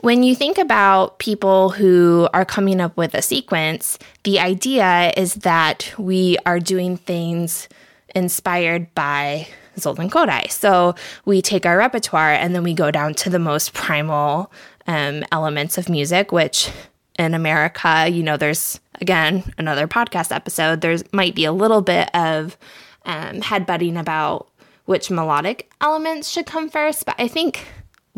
when 0.00 0.22
you 0.22 0.34
think 0.34 0.58
about 0.58 1.18
people 1.18 1.70
who 1.70 2.28
are 2.34 2.44
coming 2.44 2.80
up 2.80 2.96
with 2.96 3.14
a 3.14 3.22
sequence, 3.22 3.98
the 4.24 4.40
idea 4.40 5.12
is 5.16 5.34
that 5.34 5.92
we 5.98 6.36
are 6.46 6.60
doing 6.60 6.96
things 6.96 7.68
inspired 8.14 8.94
by 8.94 9.46
Zoltan 9.78 10.10
Kodály. 10.10 10.50
So 10.50 10.94
we 11.24 11.42
take 11.42 11.66
our 11.66 11.76
repertoire 11.76 12.32
and 12.32 12.54
then 12.54 12.62
we 12.62 12.74
go 12.74 12.90
down 12.90 13.14
to 13.14 13.30
the 13.30 13.38
most 13.38 13.72
primal 13.72 14.52
um, 14.86 15.24
elements 15.32 15.78
of 15.78 15.88
music, 15.88 16.32
which 16.32 16.70
in 17.18 17.34
America, 17.34 18.08
you 18.08 18.22
know, 18.22 18.36
there's 18.36 18.80
again 19.00 19.52
another 19.58 19.86
podcast 19.86 20.34
episode. 20.34 20.80
There's 20.80 21.04
might 21.12 21.34
be 21.34 21.44
a 21.44 21.52
little 21.52 21.82
bit 21.82 22.14
of 22.14 22.56
um, 23.04 23.40
headbutting 23.40 23.98
about 23.98 24.48
which 24.86 25.10
melodic 25.10 25.70
elements 25.80 26.28
should 26.28 26.46
come 26.46 26.68
first, 26.68 27.06
but 27.06 27.14
I 27.18 27.28
think 27.28 27.66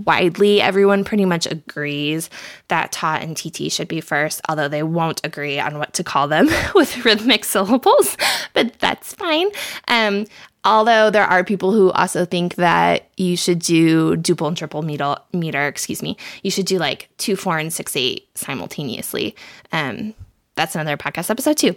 widely 0.04 0.60
everyone 0.60 1.04
pretty 1.04 1.24
much 1.24 1.46
agrees 1.46 2.28
that 2.68 2.92
ta 2.92 3.16
and 3.16 3.34
tt 3.34 3.72
should 3.72 3.88
be 3.88 4.00
first 4.02 4.42
although 4.46 4.68
they 4.68 4.82
won't 4.82 5.24
agree 5.24 5.58
on 5.58 5.78
what 5.78 5.94
to 5.94 6.04
call 6.04 6.28
them 6.28 6.48
with 6.74 7.02
rhythmic 7.04 7.44
syllables 7.44 8.16
but 8.52 8.78
that's 8.78 9.14
fine 9.14 9.48
um, 9.88 10.26
Although 10.66 11.10
there 11.10 11.24
are 11.24 11.44
people 11.44 11.70
who 11.70 11.92
also 11.92 12.24
think 12.24 12.56
that 12.56 13.08
you 13.16 13.36
should 13.36 13.60
do 13.60 14.16
duple 14.16 14.48
and 14.48 14.56
triple 14.56 14.82
meter, 14.82 15.14
meter 15.32 15.68
excuse 15.68 16.02
me, 16.02 16.16
you 16.42 16.50
should 16.50 16.66
do 16.66 16.78
like 16.78 17.08
two, 17.18 17.36
four, 17.36 17.56
and 17.56 17.72
six, 17.72 17.94
eight 17.94 18.28
simultaneously. 18.36 19.36
Um, 19.70 20.12
that's 20.56 20.74
another 20.74 20.96
podcast 20.96 21.30
episode 21.30 21.56
too. 21.56 21.76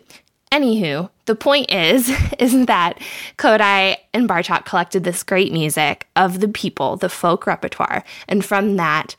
Anywho, 0.51 1.11
the 1.25 1.35
point 1.35 1.71
is, 1.71 2.09
is 2.39 2.65
that 2.65 2.99
Kodály 3.37 3.95
and 4.11 4.27
Bartok 4.27 4.65
collected 4.65 5.03
this 5.03 5.21
great 5.21 5.53
music 5.53 6.07
of 6.15 6.39
the 6.39 6.47
people, 6.47 6.97
the 6.97 7.09
folk 7.09 7.45
repertoire, 7.45 8.03
and 8.27 8.43
from 8.43 8.77
that, 8.77 9.15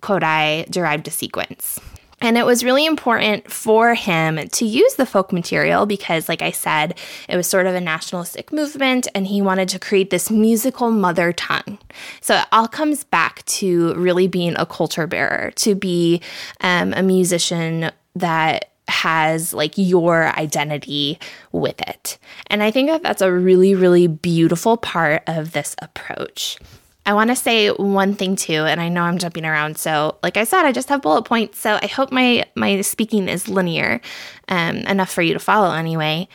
Kodály 0.00 0.70
derived 0.70 1.06
a 1.06 1.10
sequence. 1.10 1.78
And 2.22 2.38
it 2.38 2.46
was 2.46 2.64
really 2.64 2.86
important 2.86 3.50
for 3.50 3.94
him 3.94 4.48
to 4.48 4.64
use 4.64 4.94
the 4.94 5.06
folk 5.06 5.32
material 5.32 5.86
because, 5.86 6.28
like 6.28 6.40
I 6.40 6.52
said, 6.52 6.98
it 7.28 7.36
was 7.36 7.48
sort 7.48 7.66
of 7.66 7.74
a 7.74 7.80
nationalistic 7.80 8.52
movement 8.52 9.08
and 9.14 9.26
he 9.26 9.42
wanted 9.42 9.68
to 9.70 9.78
create 9.78 10.10
this 10.10 10.30
musical 10.30 10.90
mother 10.90 11.32
tongue. 11.32 11.78
So 12.20 12.36
it 12.36 12.46
all 12.52 12.68
comes 12.68 13.02
back 13.02 13.44
to 13.46 13.94
really 13.94 14.28
being 14.28 14.54
a 14.56 14.64
culture 14.64 15.08
bearer, 15.08 15.50
to 15.56 15.74
be 15.74 16.22
um, 16.60 16.94
a 16.94 17.02
musician 17.02 17.90
that 18.14 18.70
has 18.88 19.52
like 19.52 19.72
your 19.76 20.28
identity 20.38 21.18
with 21.50 21.80
it. 21.80 22.18
And 22.48 22.62
I 22.62 22.70
think 22.70 22.88
that 22.88 23.02
that's 23.02 23.22
a 23.22 23.32
really, 23.32 23.74
really 23.74 24.06
beautiful 24.06 24.76
part 24.76 25.22
of 25.26 25.52
this 25.52 25.74
approach. 25.80 26.58
I 27.04 27.14
want 27.14 27.30
to 27.30 27.36
say 27.36 27.68
one 27.70 28.14
thing 28.14 28.36
too, 28.36 28.64
and 28.64 28.80
I 28.80 28.88
know 28.88 29.02
I'm 29.02 29.18
jumping 29.18 29.44
around. 29.44 29.76
So, 29.76 30.18
like 30.22 30.36
I 30.36 30.44
said, 30.44 30.64
I 30.64 30.72
just 30.72 30.88
have 30.88 31.02
bullet 31.02 31.24
points. 31.24 31.58
So 31.58 31.78
I 31.82 31.86
hope 31.86 32.12
my 32.12 32.44
my 32.54 32.80
speaking 32.82 33.28
is 33.28 33.48
linear, 33.48 34.00
um, 34.48 34.76
enough 34.78 35.10
for 35.10 35.22
you 35.22 35.32
to 35.32 35.40
follow 35.40 35.74
anyway. 35.74 36.28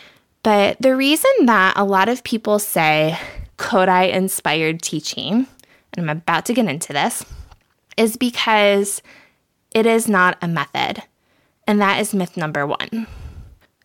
But 0.44 0.82
the 0.82 0.96
reason 0.96 1.32
that 1.46 1.74
a 1.78 1.86
lot 1.86 2.10
of 2.10 2.24
people 2.24 2.60
say 2.60 3.18
Kodály 3.58 4.12
inspired 4.12 4.82
teaching, 4.82 5.48
and 5.94 6.10
I'm 6.10 6.10
about 6.10 6.46
to 6.48 6.54
get 6.54 6.68
into 6.68 6.92
this, 6.92 7.26
is 7.96 8.18
because 8.18 9.02
it 9.72 9.86
is 9.86 10.10
not 10.10 10.38
a 10.42 10.48
method, 10.50 11.02
and 11.66 11.80
that 11.80 12.02
is 12.02 12.14
myth 12.14 12.36
number 12.36 12.68
one. 12.68 13.08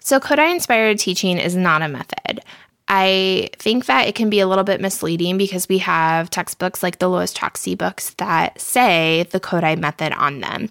So, 0.00 0.18
Kodály 0.18 0.52
inspired 0.52 0.98
teaching 0.98 1.38
is 1.38 1.54
not 1.54 1.82
a 1.82 1.88
method. 1.88 2.42
I 2.88 3.50
think 3.58 3.86
that 3.86 4.08
it 4.08 4.14
can 4.14 4.28
be 4.28 4.40
a 4.40 4.46
little 4.46 4.64
bit 4.64 4.80
misleading 4.80 5.38
because 5.38 5.68
we 5.68 5.78
have 5.78 6.30
textbooks 6.30 6.82
like 6.82 6.98
the 6.98 7.08
Lois 7.08 7.32
Choksy 7.32 7.76
books 7.76 8.10
that 8.14 8.60
say 8.60 9.26
the 9.30 9.40
Kodály 9.40 9.78
method 9.78 10.12
on 10.12 10.40
them. 10.40 10.68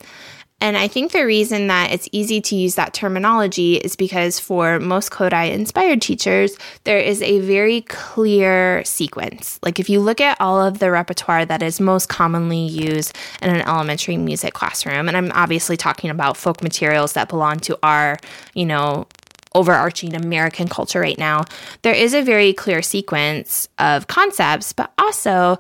And 0.64 0.78
I 0.78 0.88
think 0.88 1.12
the 1.12 1.26
reason 1.26 1.68
that 1.68 1.92
it's 1.92 2.08
easy 2.12 2.40
to 2.42 2.56
use 2.56 2.76
that 2.76 2.94
terminology 2.94 3.78
is 3.78 3.96
because 3.96 4.40
for 4.40 4.80
most 4.80 5.10
Kodály 5.10 5.52
inspired 5.52 6.04
teachers, 6.04 6.56
there 6.84 7.00
is 7.00 7.24
a 7.24 7.40
very 7.40 7.82
clear 7.82 8.86
sequence. 8.86 9.60
Like 9.64 9.80
if 9.80 9.90
you 9.90 10.00
look 10.00 10.22
at 10.22 10.40
all 10.40 10.62
of 10.62 10.78
the 10.78 10.92
repertoire 10.92 11.46
that 11.46 11.64
is 11.64 11.80
most 11.80 12.10
commonly 12.10 12.60
used 12.60 13.18
in 13.42 13.50
an 13.50 13.62
elementary 13.62 14.18
music 14.18 14.54
classroom, 14.54 15.08
and 15.08 15.18
I'm 15.18 15.32
obviously 15.34 15.78
talking 15.78 16.12
about 16.12 16.38
folk 16.38 16.62
materials 16.62 17.14
that 17.14 17.28
belong 17.28 17.60
to 17.62 17.80
our, 17.82 18.20
you 18.54 18.68
know, 18.68 19.08
overarching 19.54 20.16
American 20.16 20.68
culture 20.68 21.00
right 21.00 21.18
now, 21.18 21.44
there 21.82 21.94
is 21.94 22.14
a 22.14 22.22
very 22.22 22.54
clear 22.54 22.82
sequence 22.82 23.68
of 23.80 24.08
concepts, 24.08 24.74
but 24.74 24.92
also 24.98 25.60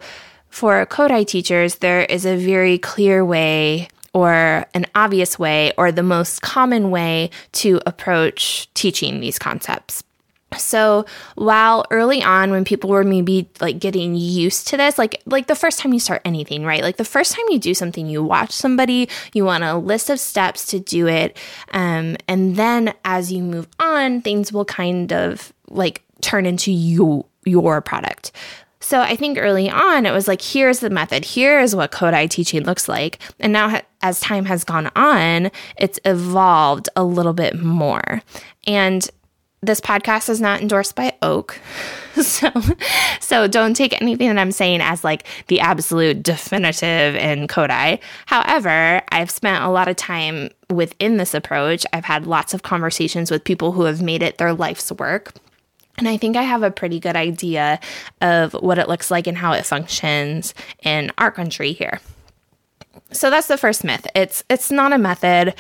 for 0.50 0.86
Kodály 0.86 1.26
teachers, 1.26 1.76
there 1.76 2.02
is 2.04 2.26
a 2.26 2.36
very 2.36 2.78
clear 2.78 3.24
way 3.24 3.88
or 4.14 4.66
an 4.74 4.86
obvious 4.94 5.40
way 5.40 5.72
or 5.78 5.92
the 5.92 6.04
most 6.04 6.42
common 6.42 6.92
way 6.92 7.30
to 7.54 7.80
approach 7.86 8.68
teaching 8.74 9.22
these 9.22 9.40
concepts. 9.40 10.04
So 10.58 11.06
while 11.36 11.86
early 11.92 12.22
on 12.22 12.52
when 12.52 12.66
people 12.66 12.90
were 12.90 13.06
maybe 13.06 13.50
like 13.62 13.80
getting 13.80 14.16
used 14.16 14.68
to 14.68 14.78
this, 14.78 14.98
like 14.98 15.22
like 15.26 15.48
the 15.48 15.56
first 15.56 15.80
time 15.80 15.94
you 15.94 16.00
start 16.00 16.22
anything, 16.26 16.66
right? 16.66 16.82
Like 16.82 16.98
the 16.98 17.06
first 17.06 17.34
time 17.34 17.46
you 17.50 17.58
do 17.58 17.74
something, 17.74 18.06
you 18.06 18.22
watch 18.22 18.52
somebody, 18.52 19.08
you 19.34 19.46
want 19.46 19.64
a 19.64 19.78
list 19.78 20.10
of 20.10 20.20
steps 20.20 20.66
to 20.68 20.80
do 20.80 21.08
it, 21.08 21.38
um, 21.72 22.18
and 22.28 22.58
then 22.58 22.94
as 23.06 23.32
you 23.32 23.44
move 23.44 23.68
on, 23.96 24.22
things 24.22 24.52
will 24.52 24.66
kind 24.66 25.12
of 25.12 25.54
like 25.70 26.04
turn 26.22 26.46
into 26.46 26.72
you 26.72 27.26
your 27.46 27.82
product. 27.82 28.32
So 28.80 29.00
I 29.00 29.16
think 29.16 29.38
early 29.38 29.70
on 29.70 30.06
it 30.06 30.12
was 30.12 30.28
like 30.28 30.42
here's 30.42 30.80
the 30.80 30.90
method, 30.90 31.24
here 31.24 31.60
is 31.60 31.76
what 31.76 31.92
Kodály 31.92 32.30
teaching 32.30 32.64
looks 32.64 32.90
like, 32.90 33.20
and 33.40 33.54
now 33.54 33.82
as 34.02 34.20
time 34.20 34.46
has 34.46 34.64
gone 34.64 34.90
on, 34.96 35.52
it's 35.78 36.00
evolved 36.04 36.90
a 36.96 37.04
little 37.04 37.34
bit 37.34 37.62
more, 37.62 38.22
and 38.66 39.10
this 39.64 39.80
podcast 39.80 40.28
is 40.28 40.42
not 40.42 40.62
endorsed 40.62 40.96
by 40.96 41.14
OAKE. 41.22 41.60
So 42.22 42.52
so 43.22 43.48
don't 43.48 43.74
take 43.74 44.00
anything 44.02 44.28
that 44.28 44.38
I'm 44.38 44.52
saying 44.52 44.82
as 44.82 45.02
like 45.02 45.26
the 45.48 45.62
absolute 45.62 46.22
definitive 46.22 47.16
in 47.16 47.48
Kodály. 47.48 48.02
However, 48.26 49.02
I've 49.14 49.32
spent 49.32 49.64
a 49.64 49.70
lot 49.70 49.88
of 49.88 49.96
time 49.96 50.50
within 50.70 51.16
this 51.16 51.34
approach. 51.34 51.86
I've 51.94 52.04
had 52.04 52.28
lots 52.28 52.54
of 52.54 52.64
conversations 52.64 53.32
with 53.32 53.46
people 53.46 53.72
who 53.72 53.84
have 53.84 54.02
made 54.02 54.22
it 54.22 54.40
their 54.40 54.54
life's 54.54 54.92
work. 54.92 55.34
And 55.98 56.08
I 56.10 56.18
think 56.18 56.36
I 56.36 56.44
have 56.44 56.64
a 56.64 56.72
pretty 56.72 57.00
good 57.00 57.16
idea 57.16 57.80
of 58.20 58.54
what 58.54 58.78
it 58.78 58.90
looks 58.90 59.10
like 59.10 59.26
and 59.26 59.38
how 59.38 59.54
it 59.54 59.66
functions 59.66 60.54
in 60.84 61.14
our 61.18 61.32
country 61.32 61.72
here. 61.72 62.02
So 63.14 63.30
that's 63.30 63.48
the 63.48 63.58
first 63.58 63.86
myth. 63.86 64.06
It's 64.16 64.44
it's 64.50 64.70
not 64.70 64.92
a 64.92 64.98
method. 64.98 65.56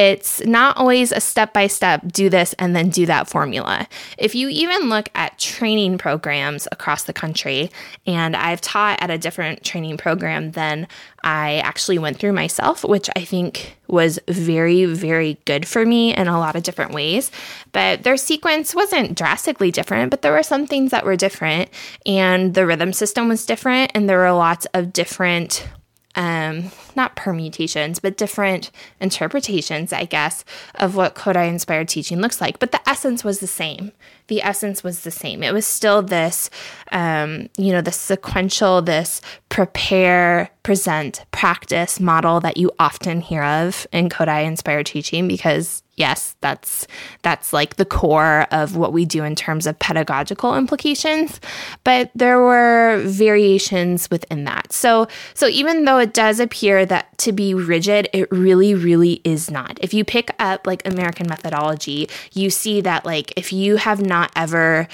It's 0.00 0.40
not 0.46 0.78
always 0.78 1.12
a 1.12 1.20
step 1.20 1.52
by 1.52 1.66
step, 1.66 2.00
do 2.10 2.30
this 2.30 2.54
and 2.54 2.74
then 2.74 2.88
do 2.88 3.04
that 3.04 3.28
formula. 3.28 3.86
If 4.16 4.34
you 4.34 4.48
even 4.48 4.88
look 4.88 5.10
at 5.14 5.38
training 5.38 5.98
programs 5.98 6.66
across 6.72 7.02
the 7.02 7.12
country, 7.12 7.70
and 8.06 8.34
I've 8.34 8.62
taught 8.62 9.02
at 9.02 9.10
a 9.10 9.18
different 9.18 9.62
training 9.62 9.98
program 9.98 10.52
than 10.52 10.88
I 11.22 11.58
actually 11.58 11.98
went 11.98 12.18
through 12.18 12.32
myself, 12.32 12.82
which 12.82 13.10
I 13.14 13.26
think 13.26 13.76
was 13.88 14.18
very, 14.26 14.86
very 14.86 15.38
good 15.44 15.68
for 15.68 15.84
me 15.84 16.14
in 16.14 16.28
a 16.28 16.38
lot 16.38 16.56
of 16.56 16.62
different 16.62 16.94
ways. 16.94 17.30
But 17.72 18.02
their 18.02 18.16
sequence 18.16 18.74
wasn't 18.74 19.18
drastically 19.18 19.70
different, 19.70 20.10
but 20.10 20.22
there 20.22 20.32
were 20.32 20.42
some 20.42 20.66
things 20.66 20.92
that 20.92 21.04
were 21.04 21.16
different, 21.16 21.68
and 22.06 22.54
the 22.54 22.64
rhythm 22.64 22.94
system 22.94 23.28
was 23.28 23.44
different, 23.44 23.92
and 23.94 24.08
there 24.08 24.20
were 24.20 24.32
lots 24.32 24.66
of 24.72 24.94
different 24.94 25.68
um, 26.14 26.70
not 26.96 27.16
permutations, 27.16 28.00
but 28.00 28.16
different 28.16 28.70
interpretations, 29.00 29.92
I 29.92 30.04
guess, 30.04 30.44
of 30.74 30.96
what 30.96 31.14
Kodály 31.14 31.48
inspired 31.48 31.88
teaching 31.88 32.20
looks 32.20 32.40
like. 32.40 32.58
But 32.58 32.72
the 32.72 32.88
essence 32.88 33.22
was 33.22 33.40
the 33.40 33.46
same. 33.46 33.92
The 34.26 34.42
essence 34.42 34.82
was 34.82 35.00
the 35.00 35.10
same. 35.10 35.42
It 35.42 35.52
was 35.52 35.66
still 35.66 36.02
this, 36.02 36.50
um, 36.92 37.48
you 37.56 37.72
know, 37.72 37.80
the 37.80 37.92
sequential, 37.92 38.82
this 38.82 39.20
prepare, 39.48 40.50
present, 40.62 41.24
practice 41.30 42.00
model 42.00 42.40
that 42.40 42.56
you 42.56 42.70
often 42.78 43.20
hear 43.20 43.42
of 43.42 43.86
in 43.92 44.08
Kodály 44.08 44.46
inspired 44.46 44.86
teaching 44.86 45.26
because 45.26 45.82
yes, 45.96 46.34
that's 46.40 46.86
that's 47.22 47.52
like 47.52 47.76
the 47.76 47.84
core 47.84 48.46
of 48.50 48.74
what 48.74 48.92
we 48.92 49.04
do 49.04 49.22
in 49.22 49.36
terms 49.36 49.66
of 49.66 49.78
pedagogical 49.78 50.56
implications, 50.56 51.40
but 51.84 52.10
there 52.14 52.38
were 52.38 53.02
variations 53.06 54.10
within 54.10 54.44
that. 54.44 54.72
So 54.72 55.06
so 55.34 55.46
even 55.46 55.84
though 55.84 55.98
it 55.98 56.14
does 56.14 56.40
appear 56.40 56.86
that 56.86 57.16
to 57.18 57.32
be 57.32 57.54
rigid, 57.54 58.08
it 58.12 58.32
really 58.32 58.74
really 58.74 59.20
is 59.24 59.50
not. 59.50 59.78
If 59.82 59.92
you 59.92 60.04
pick 60.04 60.30
up 60.38 60.66
like 60.66 60.86
American 60.88 61.28
methodology, 61.28 62.08
you 62.32 62.50
see 62.50 62.80
that 62.80 63.04
like 63.04 63.32
if 63.36 63.52
you 63.52 63.76
have 63.76 64.00
not 64.00 64.32
ever 64.34 64.88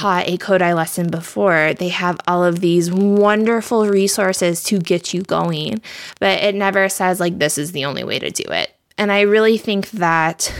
taught 0.00 0.26
a 0.28 0.38
Kodály 0.38 0.74
lesson 0.74 1.10
before, 1.10 1.74
they 1.74 1.88
have 1.88 2.18
all 2.26 2.42
of 2.42 2.60
these 2.60 2.90
wonderful 2.90 3.86
resources 3.86 4.64
to 4.64 4.78
get 4.78 5.12
you 5.12 5.20
going, 5.20 5.82
but 6.18 6.42
it 6.42 6.54
never 6.54 6.88
says 6.88 7.20
like 7.20 7.38
this 7.38 7.58
is 7.58 7.72
the 7.72 7.84
only 7.84 8.02
way 8.02 8.18
to 8.18 8.30
do 8.30 8.44
it. 8.50 8.74
And 8.96 9.12
I 9.12 9.20
really 9.20 9.58
think 9.58 9.90
that 9.90 10.54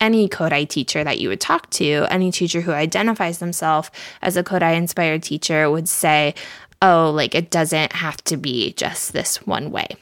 any 0.00 0.26
Kodály 0.26 0.66
teacher 0.66 1.04
that 1.04 1.18
you 1.18 1.28
would 1.28 1.40
talk 1.40 1.68
to, 1.70 2.06
any 2.08 2.30
teacher 2.30 2.62
who 2.62 2.72
identifies 2.72 3.40
themselves 3.40 3.90
as 4.22 4.38
a 4.38 4.42
Kodály 4.42 4.78
inspired 4.78 5.22
teacher 5.22 5.70
would 5.70 5.88
say, 5.88 6.34
oh, 6.80 7.12
like 7.14 7.34
it 7.34 7.50
doesn't 7.50 7.92
have 7.92 8.16
to 8.24 8.38
be 8.38 8.72
just 8.72 9.12
this 9.12 9.46
one 9.46 9.70
way. 9.70 9.96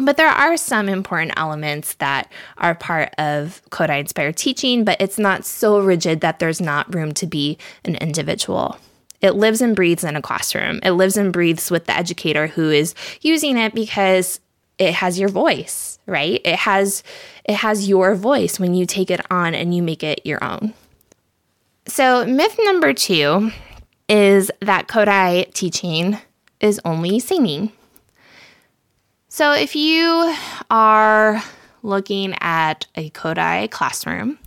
But 0.00 0.16
there 0.16 0.28
are 0.28 0.56
some 0.56 0.88
important 0.88 1.34
elements 1.36 1.94
that 1.94 2.32
are 2.56 2.74
part 2.74 3.14
of 3.18 3.60
Kodály 3.70 4.00
inspired 4.00 4.36
teaching, 4.36 4.84
but 4.84 5.00
it's 5.00 5.18
not 5.18 5.44
so 5.44 5.78
rigid 5.78 6.22
that 6.22 6.38
there's 6.38 6.60
not 6.60 6.94
room 6.94 7.12
to 7.14 7.26
be 7.26 7.58
an 7.84 7.96
individual. 7.96 8.78
It 9.20 9.32
lives 9.32 9.60
and 9.60 9.76
breathes 9.76 10.02
in 10.02 10.16
a 10.16 10.22
classroom. 10.22 10.80
It 10.82 10.92
lives 10.92 11.18
and 11.18 11.32
breathes 11.32 11.70
with 11.70 11.84
the 11.84 11.96
educator 11.96 12.46
who 12.46 12.70
is 12.70 12.94
using 13.20 13.58
it 13.58 13.74
because 13.74 14.40
it 14.78 14.94
has 14.94 15.20
your 15.20 15.28
voice, 15.28 15.98
right? 16.06 16.40
It 16.44 16.56
has 16.56 17.02
it 17.44 17.56
has 17.56 17.86
your 17.86 18.14
voice 18.14 18.58
when 18.58 18.74
you 18.74 18.86
take 18.86 19.10
it 19.10 19.20
on 19.30 19.54
and 19.54 19.74
you 19.74 19.82
make 19.82 20.02
it 20.02 20.24
your 20.24 20.42
own. 20.42 20.72
So, 21.86 22.24
myth 22.24 22.58
number 22.62 22.94
2 22.94 23.50
is 24.08 24.50
that 24.60 24.88
Kodály 24.88 25.52
teaching 25.52 26.18
is 26.60 26.80
only 26.84 27.20
singing. 27.20 27.72
So, 29.32 29.52
if 29.52 29.76
you 29.76 30.34
are 30.70 31.40
looking 31.84 32.34
at 32.40 32.88
a 32.96 33.10
Kodály 33.10 33.70
classroom 33.70 34.40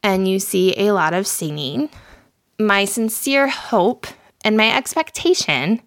and 0.00 0.28
you 0.28 0.38
see 0.38 0.78
a 0.78 0.92
lot 0.92 1.12
of 1.12 1.26
singing, 1.26 1.90
my 2.56 2.84
sincere 2.84 3.48
hope 3.48 4.06
and 4.44 4.56
my 4.56 4.70
expectation 4.70 5.82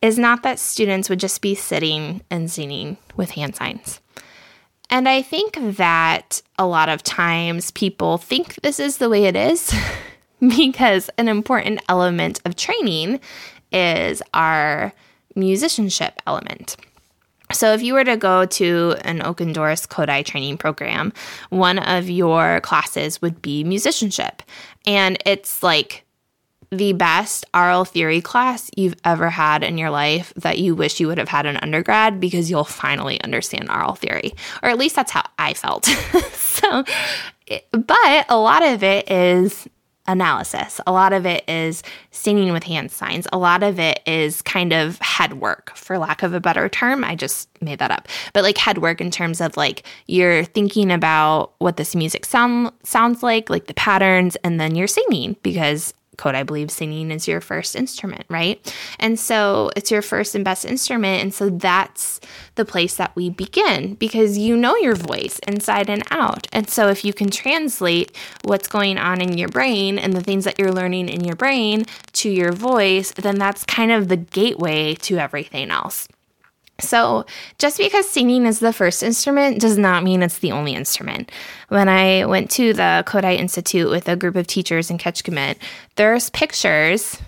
is 0.00 0.18
not 0.18 0.42
that 0.44 0.60
students 0.60 1.10
would 1.10 1.20
just 1.20 1.42
be 1.42 1.54
sitting 1.54 2.22
and 2.30 2.50
singing 2.50 2.96
with 3.16 3.32
hand 3.32 3.54
signs. 3.54 4.00
And 4.88 5.06
I 5.06 5.20
think 5.20 5.58
that 5.76 6.40
a 6.58 6.66
lot 6.66 6.88
of 6.88 7.02
times 7.02 7.70
people 7.72 8.16
think 8.16 8.54
this 8.62 8.80
is 8.80 8.96
the 8.96 9.10
way 9.10 9.26
it 9.26 9.36
is 9.36 9.74
because 10.40 11.10
an 11.18 11.28
important 11.28 11.82
element 11.86 12.40
of 12.46 12.56
training 12.56 13.20
is 13.70 14.22
our 14.32 14.94
musicianship 15.36 16.14
element. 16.26 16.78
So, 17.52 17.72
if 17.72 17.82
you 17.82 17.94
were 17.94 18.04
to 18.04 18.16
go 18.16 18.46
to 18.46 18.96
an 19.02 19.22
Open 19.22 19.52
Doors 19.52 19.86
Kodály 19.86 20.24
training 20.24 20.58
program, 20.58 21.12
one 21.50 21.78
of 21.78 22.08
your 22.08 22.60
classes 22.60 23.20
would 23.22 23.40
be 23.42 23.64
musicianship. 23.64 24.42
And 24.86 25.18
it's 25.24 25.62
like 25.62 26.04
the 26.72 26.94
best 26.94 27.44
aural 27.52 27.84
theory 27.84 28.22
class 28.22 28.70
you've 28.76 28.96
ever 29.04 29.28
had 29.28 29.62
in 29.62 29.76
your 29.76 29.90
life 29.90 30.32
that 30.36 30.58
you 30.58 30.74
wish 30.74 31.00
you 31.00 31.06
would 31.06 31.18
have 31.18 31.28
had 31.28 31.44
in 31.44 31.58
undergrad 31.58 32.18
because 32.18 32.50
you'll 32.50 32.64
finally 32.64 33.20
understand 33.22 33.68
aural 33.68 33.94
theory. 33.94 34.32
Or 34.62 34.70
at 34.70 34.78
least 34.78 34.96
that's 34.96 35.12
how 35.12 35.22
I 35.38 35.52
felt. 35.52 35.84
so, 36.32 36.82
but 37.72 38.26
a 38.30 38.38
lot 38.38 38.62
of 38.62 38.82
it 38.82 39.10
is 39.10 39.68
analysis. 40.06 40.80
A 40.86 40.92
lot 40.92 41.12
of 41.12 41.26
it 41.26 41.44
is 41.48 41.82
singing 42.10 42.52
with 42.52 42.64
hand 42.64 42.90
signs. 42.90 43.26
A 43.32 43.38
lot 43.38 43.62
of 43.62 43.78
it 43.78 44.00
is 44.06 44.42
kind 44.42 44.72
of 44.72 44.98
head 44.98 45.34
work, 45.34 45.72
for 45.76 45.98
lack 45.98 46.22
of 46.22 46.34
a 46.34 46.40
better 46.40 46.68
term. 46.68 47.04
I 47.04 47.14
just 47.14 47.48
made 47.60 47.78
that 47.78 47.90
up. 47.90 48.08
But 48.32 48.42
like 48.42 48.58
head 48.58 48.78
work 48.78 49.00
in 49.00 49.10
terms 49.10 49.40
of 49.40 49.56
like 49.56 49.84
you're 50.06 50.44
thinking 50.44 50.90
about 50.90 51.52
what 51.58 51.76
this 51.76 51.94
music 51.94 52.24
sound 52.24 52.72
sounds 52.82 53.22
like, 53.22 53.48
like 53.48 53.66
the 53.66 53.74
patterns, 53.74 54.36
and 54.44 54.60
then 54.60 54.74
you're 54.74 54.86
singing 54.88 55.36
because 55.42 55.94
Kodály 56.18 56.46
believe 56.46 56.70
singing 56.70 57.10
is 57.10 57.26
your 57.26 57.40
first 57.40 57.74
instrument, 57.74 58.24
right? 58.28 58.74
And 58.98 59.18
so 59.18 59.70
it's 59.76 59.90
your 59.90 60.02
first 60.02 60.34
and 60.34 60.44
best 60.44 60.64
instrument. 60.64 61.22
And 61.22 61.32
so 61.32 61.48
that's 61.48 62.20
the 62.54 62.64
place 62.64 62.96
that 62.96 63.16
we 63.16 63.30
begin 63.30 63.94
because 63.94 64.36
you 64.36 64.56
know 64.56 64.76
your 64.76 64.94
voice 64.94 65.38
inside 65.48 65.88
and 65.88 66.02
out. 66.10 66.46
And 66.52 66.68
so 66.68 66.88
if 66.88 67.04
you 67.04 67.12
can 67.12 67.30
translate 67.30 68.16
what's 68.44 68.68
going 68.68 68.98
on 68.98 69.20
in 69.20 69.38
your 69.38 69.48
brain 69.48 69.98
and 69.98 70.12
the 70.12 70.22
things 70.22 70.44
that 70.44 70.58
you're 70.58 70.72
learning 70.72 71.08
in 71.08 71.24
your 71.24 71.36
brain 71.36 71.86
to 72.12 72.28
your 72.30 72.52
voice, 72.52 73.12
then 73.12 73.38
that's 73.38 73.64
kind 73.64 73.90
of 73.90 74.08
the 74.08 74.16
gateway 74.16 74.94
to 74.96 75.18
everything 75.18 75.70
else. 75.70 76.08
So, 76.82 77.24
just 77.58 77.78
because 77.78 78.08
singing 78.08 78.46
is 78.46 78.58
the 78.58 78.72
first 78.72 79.02
instrument 79.02 79.60
does 79.60 79.78
not 79.78 80.02
mean 80.02 80.22
it's 80.22 80.38
the 80.38 80.52
only 80.52 80.74
instrument. 80.74 81.30
When 81.68 81.88
I 81.88 82.24
went 82.26 82.50
to 82.52 82.72
the 82.72 83.04
Kodály 83.06 83.38
Institute 83.38 83.90
with 83.90 84.08
a 84.08 84.16
group 84.16 84.36
of 84.36 84.46
teachers 84.46 84.90
in 84.90 84.98
Kecskemét, 84.98 85.56
there's 85.96 86.30
pictures, 86.30 87.18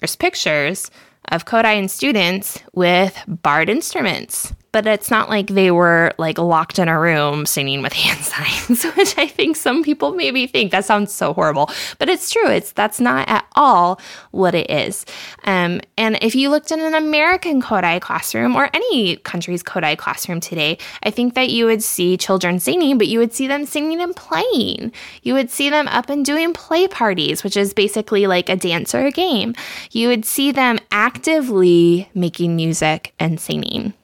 there's 0.00 0.16
pictures 0.16 0.90
of 1.28 1.44
Kodály 1.44 1.88
students 1.88 2.62
with 2.72 3.18
barred 3.26 3.68
instruments 3.68 4.52
but 4.74 4.88
it's 4.88 5.08
not 5.08 5.28
like 5.28 5.46
they 5.46 5.70
were 5.70 6.10
like 6.18 6.36
locked 6.36 6.80
in 6.80 6.88
a 6.88 6.98
room 6.98 7.46
singing 7.46 7.80
with 7.80 7.92
hand 8.02 8.18
signs, 8.18 8.82
which 8.96 9.16
I 9.16 9.28
think 9.28 9.54
some 9.54 9.84
people 9.84 10.14
maybe 10.14 10.48
think 10.48 10.72
that 10.72 10.84
sounds 10.84 11.14
so 11.14 11.32
horrible. 11.32 11.70
But 12.00 12.08
it's 12.08 12.28
true. 12.28 12.50
It's 12.50 12.72
that's 12.72 12.98
not 12.98 13.28
at 13.28 13.46
all 13.54 14.00
what 14.32 14.52
it 14.52 14.68
is. 14.68 15.06
Um, 15.44 15.80
and 15.96 16.18
if 16.20 16.34
you 16.34 16.50
looked 16.50 16.72
in 16.72 16.80
an 16.80 16.94
American 16.94 17.62
Kodály 17.62 18.00
classroom 18.00 18.56
or 18.56 18.68
any 18.74 19.14
country's 19.18 19.62
Kodály 19.62 19.96
classroom 19.96 20.40
today, 20.40 20.76
I 21.04 21.10
think 21.12 21.34
that 21.34 21.50
you 21.50 21.66
would 21.66 21.84
see 21.84 22.16
children 22.16 22.58
singing, 22.58 22.98
but 22.98 23.06
you 23.06 23.20
would 23.20 23.32
see 23.32 23.46
them 23.46 23.66
singing 23.66 24.00
and 24.00 24.16
playing. 24.16 24.90
You 25.22 25.34
would 25.34 25.50
see 25.50 25.70
them 25.70 25.86
up 25.86 26.10
and 26.10 26.24
doing 26.24 26.52
play 26.52 26.88
parties, 26.88 27.44
which 27.44 27.56
is 27.56 27.72
basically 27.72 28.26
like 28.26 28.48
a 28.48 28.56
dance 28.56 28.92
or 28.92 29.06
a 29.06 29.12
game. 29.12 29.54
You 29.92 30.08
would 30.08 30.24
see 30.24 30.50
them 30.50 30.80
actively 30.90 32.08
making 32.12 32.56
music 32.56 33.14
and 33.20 33.38
singing. 33.38 33.94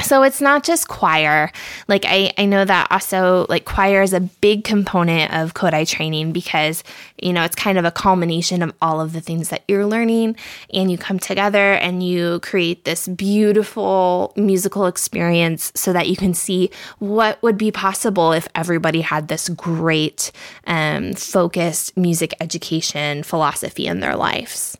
So 0.00 0.22
it's 0.22 0.40
not 0.40 0.64
just 0.64 0.88
choir. 0.88 1.52
Like 1.86 2.04
I, 2.06 2.32
I 2.36 2.46
know 2.46 2.64
that 2.64 2.88
also 2.90 3.46
like 3.48 3.64
choir 3.64 4.02
is 4.02 4.12
a 4.12 4.20
big 4.20 4.64
component 4.64 5.32
of 5.32 5.54
Kodály 5.54 5.86
training 5.88 6.32
because, 6.32 6.82
you 7.18 7.32
know, 7.32 7.44
it's 7.44 7.54
kind 7.54 7.78
of 7.78 7.84
a 7.84 7.90
culmination 7.90 8.62
of 8.62 8.74
all 8.82 9.00
of 9.00 9.12
the 9.12 9.20
things 9.20 9.50
that 9.50 9.62
you're 9.68 9.86
learning 9.86 10.36
and 10.72 10.90
you 10.90 10.98
come 10.98 11.18
together 11.18 11.74
and 11.74 12.02
you 12.02 12.40
create 12.40 12.84
this 12.84 13.06
beautiful 13.06 14.32
musical 14.36 14.86
experience 14.86 15.70
so 15.74 15.92
that 15.92 16.08
you 16.08 16.16
can 16.16 16.34
see 16.34 16.70
what 16.98 17.40
would 17.42 17.58
be 17.58 17.70
possible 17.70 18.32
if 18.32 18.48
everybody 18.54 19.02
had 19.02 19.28
this 19.28 19.48
great 19.50 20.32
um, 20.66 21.14
focused 21.14 21.96
music 21.96 22.34
education 22.40 23.22
philosophy 23.22 23.86
in 23.86 24.00
their 24.00 24.16
lives. 24.16 24.76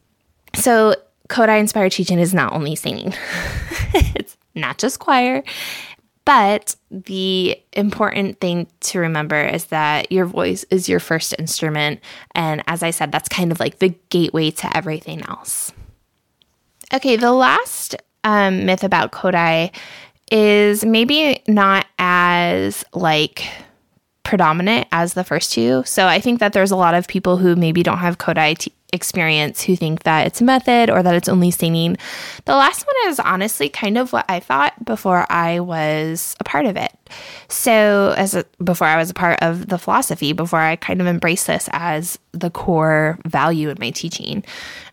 So 0.55 0.97
Kodály 1.29 1.61
inspired 1.61 1.93
teaching 1.93 2.19
is 2.19 2.35
not 2.35 2.53
only 2.53 2.75
singing. 2.75 3.15
it's 3.95 4.37
not 4.55 4.79
just 4.79 4.99
choir, 4.99 5.43
But 6.25 6.77
the 6.91 7.57
important 7.73 8.41
thing 8.41 8.69
to 8.81 9.01
remember 9.01 9.43
is 9.43 9.67
that 9.67 10.13
your 10.13 10.25
voice 10.25 10.65
is 10.71 10.89
your 10.89 11.01
first 11.01 11.35
instrument. 11.39 12.01
And 12.35 12.63
as 12.69 12.83
I 12.83 12.91
said, 12.91 13.11
that's 13.11 13.29
kind 13.29 13.51
of 13.51 13.59
like 13.59 13.81
the 13.81 13.95
gateway 14.09 14.53
to 14.53 14.77
everything 14.77 15.23
else. 15.29 15.73
Okay, 16.95 17.17
the 17.17 17.33
last 17.33 17.97
um, 18.23 18.67
myth 18.67 18.85
about 18.85 19.11
Kodály 19.11 19.75
is 20.31 20.85
maybe 20.85 21.43
not 21.49 21.87
as 21.99 22.85
like 22.95 23.45
predominant 24.23 24.87
as 24.93 25.15
the 25.15 25.25
first 25.25 25.53
two. 25.53 25.83
So 25.85 26.07
I 26.07 26.21
think 26.21 26.39
that 26.39 26.53
there's 26.53 26.71
a 26.71 26.77
lot 26.77 26.95
of 26.95 27.09
people 27.09 27.37
who 27.37 27.57
maybe 27.57 27.83
don't 27.83 27.99
have 27.99 28.19
Kodály 28.19 28.57
t- 28.59 28.73
experience 28.93 29.63
who 29.63 29.75
think 29.75 30.03
that 30.03 30.27
it's 30.27 30.41
a 30.41 30.45
method 30.45 30.91
or 30.91 31.03
that 31.03 31.15
it's 31.15 31.29
only 31.29 31.51
singing. 31.51 31.97
The 32.45 32.55
last 32.55 32.87
one 32.87 33.11
is 33.11 33.19
honestly 33.19 33.69
kind 33.69 33.97
of 33.97 34.13
what 34.13 34.27
I 34.29 34.39
thought 34.39 34.85
before 34.85 35.27
I 35.31 35.61
was 35.61 36.37
a 36.41 36.45
part 36.45 36.67
of 36.67 36.77
it. 36.77 36.93
So 37.49 38.15
as 38.17 38.35
a, 38.35 38.45
before 38.63 38.87
I 38.87 38.97
was 38.97 39.11
a 39.11 39.15
part 39.15 39.43
of 39.43 39.69
the 39.69 39.79
philosophy, 39.79 40.33
before 40.33 40.61
I 40.61 40.77
kind 40.77 41.01
of 41.01 41.07
embraced 41.07 41.47
this 41.47 41.69
as 41.73 42.19
the 42.33 42.51
core 42.51 43.19
value 43.27 43.71
in 43.71 43.79
my 43.81 43.91
teaching. 43.91 44.45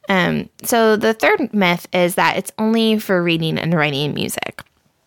Um, 0.07 0.49
so 0.63 0.95
the 0.95 1.13
third 1.13 1.53
myth 1.53 1.88
is 1.93 2.15
that 2.15 2.38
it's 2.38 2.51
only 2.57 2.99
for 2.99 3.21
reading 3.21 3.57
and 3.57 3.73
writing 3.73 4.13
music. 4.13 4.63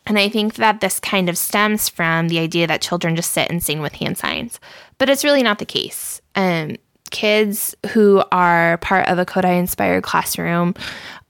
And 0.06 0.18
I 0.18 0.28
think 0.28 0.54
that 0.56 0.80
this 0.80 1.00
kind 1.00 1.28
of 1.28 1.38
stems 1.38 1.88
from 1.88 2.28
the 2.28 2.38
idea 2.40 2.66
that 2.66 2.82
children 2.82 3.16
just 3.16 3.32
sit 3.32 3.50
and 3.50 3.62
sing 3.62 3.80
with 3.80 3.94
hand 3.94 4.18
signs, 4.18 4.58
but 4.98 5.08
it's 5.08 5.24
really 5.24 5.42
not 5.42 5.58
the 5.58 5.64
case. 5.64 6.20
Um, 6.34 6.76
kids 7.12 7.76
who 7.90 8.24
are 8.32 8.78
part 8.78 9.08
of 9.08 9.18
a 9.18 9.24
Kodály 9.24 9.58
inspired 9.58 10.02
classroom 10.02 10.74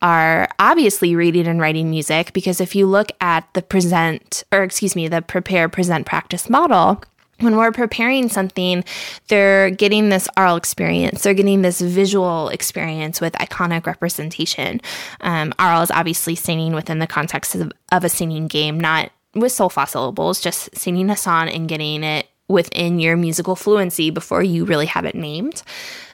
are 0.00 0.48
obviously 0.58 1.14
reading 1.14 1.46
and 1.46 1.60
writing 1.60 1.90
music 1.90 2.32
because 2.32 2.60
if 2.60 2.74
you 2.74 2.86
look 2.86 3.12
at 3.20 3.46
the 3.52 3.62
present, 3.62 4.44
or 4.50 4.62
excuse 4.62 4.96
me, 4.96 5.08
the 5.08 5.20
prepare, 5.20 5.68
present, 5.68 6.06
practice 6.06 6.48
model, 6.48 7.02
when 7.40 7.56
we're 7.56 7.72
preparing 7.72 8.28
something, 8.28 8.84
they're 9.28 9.70
getting 9.70 10.08
this 10.08 10.28
oral 10.36 10.56
experience. 10.56 11.22
They're 11.22 11.34
getting 11.34 11.62
this 11.62 11.80
visual 11.80 12.48
experience 12.48 13.20
with 13.20 13.32
iconic 13.34 13.86
representation. 13.86 14.80
Um, 15.20 15.52
is 15.58 15.90
obviously 15.90 16.36
singing 16.36 16.72
within 16.72 17.00
the 17.00 17.06
context 17.06 17.54
of, 17.56 17.72
of 17.90 18.04
a 18.04 18.08
singing 18.08 18.46
game, 18.46 18.78
not 18.78 19.10
with 19.34 19.52
solfa 19.52 19.88
syllables, 19.88 20.40
just 20.40 20.76
singing 20.76 21.10
a 21.10 21.16
song 21.16 21.48
and 21.48 21.68
getting 21.68 22.04
it 22.04 22.28
within 22.52 22.98
your 22.98 23.16
musical 23.16 23.56
fluency 23.56 24.10
before 24.10 24.42
you 24.42 24.64
really 24.64 24.86
have 24.86 25.04
it 25.04 25.14
named. 25.14 25.62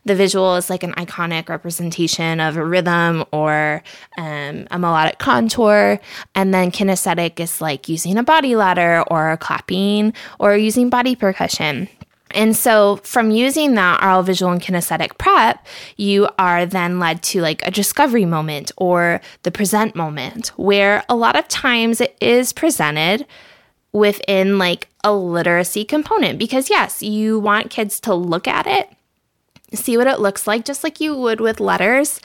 The 0.04 0.14
visual 0.14 0.56
is 0.56 0.70
like 0.70 0.82
an 0.82 0.92
iconic 0.92 1.50
representation 1.50 2.40
of 2.40 2.56
a 2.56 2.64
rhythm 2.64 3.24
or 3.30 3.82
um, 4.16 4.66
a 4.70 4.78
melodic 4.78 5.18
contour. 5.18 6.00
And 6.34 6.54
then 6.54 6.70
kinesthetic 6.70 7.38
is 7.40 7.60
like 7.60 7.88
using 7.88 8.16
a 8.16 8.22
body 8.22 8.56
ladder 8.56 9.04
or 9.10 9.36
clapping 9.36 10.14
or 10.38 10.56
using 10.56 10.88
body 10.88 11.14
percussion. 11.14 11.88
And 12.32 12.56
so, 12.56 12.96
from 13.04 13.30
using 13.30 13.74
that 13.74 14.02
oral, 14.02 14.22
visual, 14.22 14.52
and 14.52 14.60
kinesthetic 14.60 15.16
prep, 15.16 15.66
you 15.96 16.28
are 16.38 16.66
then 16.66 16.98
led 16.98 17.22
to 17.24 17.40
like 17.40 17.66
a 17.66 17.70
discovery 17.70 18.26
moment 18.26 18.70
or 18.76 19.20
the 19.44 19.50
present 19.50 19.96
moment, 19.96 20.48
where 20.56 21.04
a 21.08 21.16
lot 21.16 21.36
of 21.36 21.48
times 21.48 22.02
it 22.02 22.16
is 22.20 22.52
presented 22.52 23.26
within 23.92 24.58
like 24.58 24.88
a 25.04 25.12
literacy 25.12 25.84
component 25.84 26.38
because, 26.38 26.70
yes, 26.70 27.02
you 27.02 27.38
want 27.38 27.70
kids 27.70 28.00
to 28.00 28.14
look 28.14 28.46
at 28.46 28.66
it, 28.66 28.90
see 29.72 29.96
what 29.96 30.06
it 30.06 30.20
looks 30.20 30.46
like, 30.46 30.64
just 30.64 30.84
like 30.84 31.00
you 31.00 31.16
would 31.16 31.40
with 31.40 31.60
letters 31.60 32.20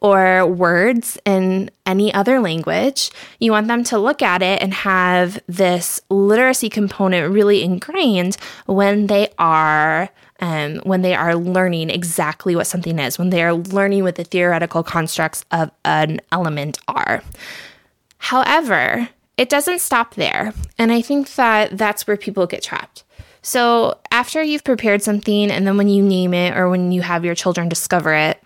or 0.00 0.46
words 0.46 1.18
in 1.24 1.70
any 1.84 2.14
other 2.14 2.38
language. 2.38 3.10
You 3.40 3.50
want 3.50 3.66
them 3.66 3.82
to 3.84 3.98
look 3.98 4.22
at 4.22 4.42
it 4.42 4.62
and 4.62 4.72
have 4.72 5.40
this 5.48 6.00
literacy 6.08 6.70
component 6.70 7.32
really 7.32 7.64
ingrained 7.64 8.36
when 8.66 9.08
they 9.08 9.30
are. 9.38 10.10
Um, 10.40 10.76
when 10.84 11.02
they 11.02 11.16
are 11.16 11.34
learning 11.34 11.90
exactly 11.90 12.54
what 12.54 12.68
something 12.68 13.00
is, 13.00 13.18
when 13.18 13.30
they 13.30 13.42
are 13.42 13.54
learning 13.54 14.04
what 14.04 14.14
the 14.14 14.22
theoretical 14.22 14.84
constructs 14.84 15.44
of 15.50 15.72
an 15.84 16.20
element 16.30 16.78
are. 16.86 17.24
However, 18.18 19.08
it 19.38 19.48
doesn't 19.48 19.80
stop 19.80 20.16
there. 20.16 20.52
And 20.76 20.92
I 20.92 21.00
think 21.00 21.34
that 21.36 21.78
that's 21.78 22.06
where 22.06 22.16
people 22.16 22.46
get 22.46 22.62
trapped. 22.62 23.04
So, 23.40 23.96
after 24.10 24.42
you've 24.42 24.64
prepared 24.64 25.00
something, 25.00 25.50
and 25.50 25.66
then 25.66 25.78
when 25.78 25.88
you 25.88 26.02
name 26.02 26.34
it 26.34 26.56
or 26.56 26.68
when 26.68 26.92
you 26.92 27.00
have 27.02 27.24
your 27.24 27.36
children 27.36 27.68
discover 27.68 28.12
it, 28.12 28.42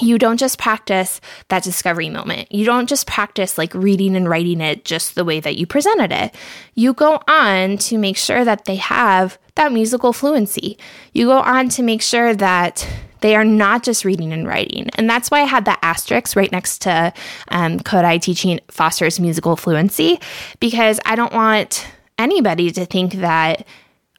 you 0.00 0.18
don't 0.18 0.38
just 0.38 0.58
practice 0.58 1.20
that 1.48 1.62
discovery 1.62 2.08
moment. 2.08 2.50
You 2.50 2.64
don't 2.64 2.88
just 2.88 3.06
practice 3.06 3.56
like 3.56 3.72
reading 3.72 4.16
and 4.16 4.28
writing 4.28 4.60
it 4.60 4.84
just 4.84 5.14
the 5.14 5.24
way 5.24 5.38
that 5.38 5.56
you 5.56 5.66
presented 5.66 6.10
it. 6.10 6.34
You 6.74 6.92
go 6.92 7.20
on 7.28 7.78
to 7.78 7.98
make 7.98 8.16
sure 8.16 8.44
that 8.44 8.64
they 8.64 8.76
have 8.76 9.38
that 9.54 9.72
musical 9.72 10.12
fluency. 10.12 10.76
You 11.12 11.26
go 11.26 11.38
on 11.38 11.68
to 11.70 11.82
make 11.82 12.02
sure 12.02 12.34
that 12.34 12.88
they 13.22 13.34
are 13.34 13.44
not 13.44 13.82
just 13.82 14.04
reading 14.04 14.32
and 14.32 14.46
writing. 14.46 14.90
And 14.96 15.08
that's 15.08 15.30
why 15.30 15.40
I 15.40 15.44
had 15.44 15.64
that 15.64 15.78
asterisk 15.82 16.36
right 16.36 16.52
next 16.52 16.82
to 16.82 17.12
um, 17.48 17.80
Kodály 17.80 18.20
teaching 18.20 18.60
fosters 18.68 19.18
musical 19.18 19.56
fluency, 19.56 20.20
because 20.60 21.00
I 21.06 21.16
don't 21.16 21.32
want 21.32 21.86
anybody 22.18 22.70
to 22.72 22.84
think 22.84 23.14
that 23.14 23.66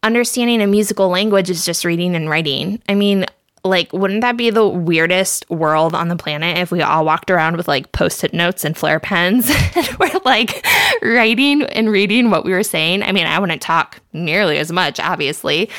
understanding 0.02 0.62
a 0.62 0.68
musical 0.68 1.10
language 1.10 1.50
is 1.50 1.66
just 1.66 1.86
reading 1.86 2.16
and 2.16 2.30
writing. 2.30 2.82
I 2.90 2.96
mean, 2.96 3.26
like 3.64 3.92
wouldn't 3.94 4.22
that 4.22 4.36
be 4.36 4.50
the 4.50 4.68
weirdest 4.68 5.50
world 5.50 5.96
on 5.96 6.10
the 6.10 6.16
planet 6.16 6.58
if 6.58 6.72
we 6.72 6.82
all 6.82 7.06
walked 7.06 7.32
around 7.32 7.56
with 7.56 7.68
like 7.68 7.92
post-it 7.94 8.34
notes 8.34 8.66
and 8.66 8.78
Flair 8.78 9.00
pens 9.00 9.50
and 9.76 9.88
we're 10.00 10.20
like 10.26 10.66
writing 11.02 11.64
and 11.64 11.90
reading 11.90 12.30
what 12.30 12.44
we 12.44 12.52
were 12.52 12.64
saying 12.64 13.04
i 13.04 13.14
mean 13.14 13.26
i 13.26 13.40
wouldn't 13.40 13.62
talk 13.62 14.02
nearly 14.14 14.58
as 14.58 14.72
much 14.72 15.00
obviously 15.00 15.70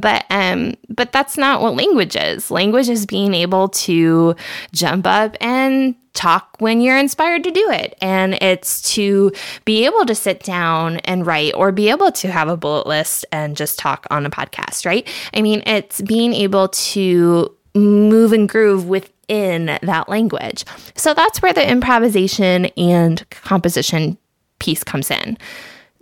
but 0.00 0.24
um 0.30 0.74
but 0.88 1.12
that's 1.12 1.36
not 1.36 1.62
what 1.62 1.76
language 1.76 2.16
is 2.16 2.50
language 2.50 2.88
is 2.88 3.06
being 3.06 3.34
able 3.34 3.68
to 3.68 4.34
jump 4.72 5.06
up 5.06 5.36
and 5.40 5.94
talk 6.14 6.56
when 6.60 6.80
you're 6.80 6.96
inspired 6.96 7.44
to 7.44 7.50
do 7.50 7.70
it. 7.70 7.98
And 8.00 8.34
it's 8.34 8.80
to 8.94 9.32
be 9.64 9.84
able 9.84 10.06
to 10.06 10.14
sit 10.14 10.42
down 10.42 10.98
and 10.98 11.26
write 11.26 11.54
or 11.54 11.72
be 11.72 11.90
able 11.90 12.12
to 12.12 12.30
have 12.30 12.48
a 12.48 12.56
bullet 12.56 12.86
list 12.86 13.26
and 13.32 13.56
just 13.56 13.78
talk 13.78 14.06
on 14.10 14.24
a 14.24 14.30
podcast, 14.30 14.86
right? 14.86 15.06
I 15.34 15.42
mean, 15.42 15.62
it's 15.66 16.00
being 16.00 16.32
able 16.32 16.68
to 16.68 17.54
move 17.74 18.32
and 18.32 18.48
groove 18.48 18.88
within 18.88 19.78
that 19.82 20.08
language. 20.08 20.64
So 20.94 21.12
that's 21.14 21.42
where 21.42 21.52
the 21.52 21.68
improvisation 21.68 22.66
and 22.76 23.28
composition 23.30 24.16
piece 24.60 24.84
comes 24.84 25.10
in. 25.10 25.36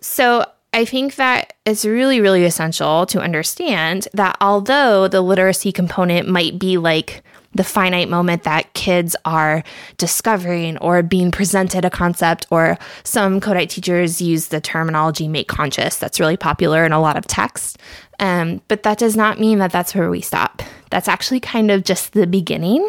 So 0.03 0.45
I 0.75 0.85
think 0.87 1.17
that 1.17 1.53
it's 1.67 1.85
really, 1.85 2.21
really 2.21 2.45
essential 2.45 3.05
to 3.07 3.21
understand 3.21 4.09
that 4.15 4.37
although 4.41 5.07
the 5.07 5.21
literacy 5.21 5.71
component 5.71 6.29
might 6.29 6.59
be 6.59 6.79
like 6.79 7.23
the 7.55 7.65
finite 7.65 8.09
moment 8.09 8.45
that 8.45 8.73
kids 8.73 9.15
are 9.27 9.63
discovering 9.99 10.79
or 10.79 11.03
being 11.03 11.31
presented 11.31 11.85
a 11.85 11.91
concept, 11.91 12.47
or 12.51 12.79
some 13.05 13.41
Kodály 13.41 13.69
teachers 13.69 14.23
use 14.23 14.49
the 14.49 14.61
terminology 14.61 15.29
make 15.29 15.49
conscious. 15.49 15.97
That's 15.97 16.19
really 16.19 16.39
popular 16.39 16.85
in 16.85 16.93
a 16.93 17.01
lot 17.01 17.19
of 17.19 17.27
text. 17.27 17.79
Um, 18.19 18.63
but 18.69 18.85
that 18.85 18.99
does 18.99 19.17
not 19.17 19.39
mean 19.39 19.59
that 19.59 19.73
that's 19.73 19.95
where 19.95 20.11
we 20.11 20.21
stop. 20.21 20.63
That's 20.91 21.09
actually 21.09 21.41
kind 21.41 21.71
of 21.71 21.85
just 21.85 22.13
the 22.13 22.27
beginning 22.27 22.89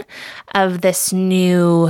of 0.56 0.82
this 0.82 1.12
new 1.12 1.90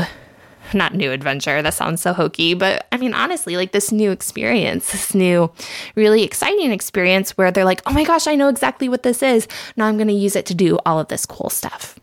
not 0.73 0.93
new 0.93 1.11
adventure. 1.11 1.61
That 1.61 1.73
sounds 1.73 2.01
so 2.01 2.13
hokey, 2.13 2.53
but 2.53 2.87
I 2.91 2.97
mean, 2.97 3.13
honestly, 3.13 3.57
like 3.57 3.71
this 3.71 3.91
new 3.91 4.11
experience, 4.11 4.91
this 4.91 5.13
new, 5.13 5.51
really 5.95 6.23
exciting 6.23 6.71
experience 6.71 7.31
where 7.37 7.51
they're 7.51 7.65
like, 7.65 7.81
oh 7.85 7.93
my 7.93 8.03
gosh, 8.03 8.27
I 8.27 8.35
know 8.35 8.49
exactly 8.49 8.89
what 8.89 9.03
this 9.03 9.23
is. 9.23 9.47
Now 9.75 9.87
I'm 9.87 9.97
going 9.97 10.07
to 10.07 10.13
use 10.13 10.35
it 10.35 10.45
to 10.47 10.55
do 10.55 10.79
all 10.85 10.99
of 10.99 11.07
this 11.07 11.25
cool 11.25 11.49
stuff. 11.49 11.99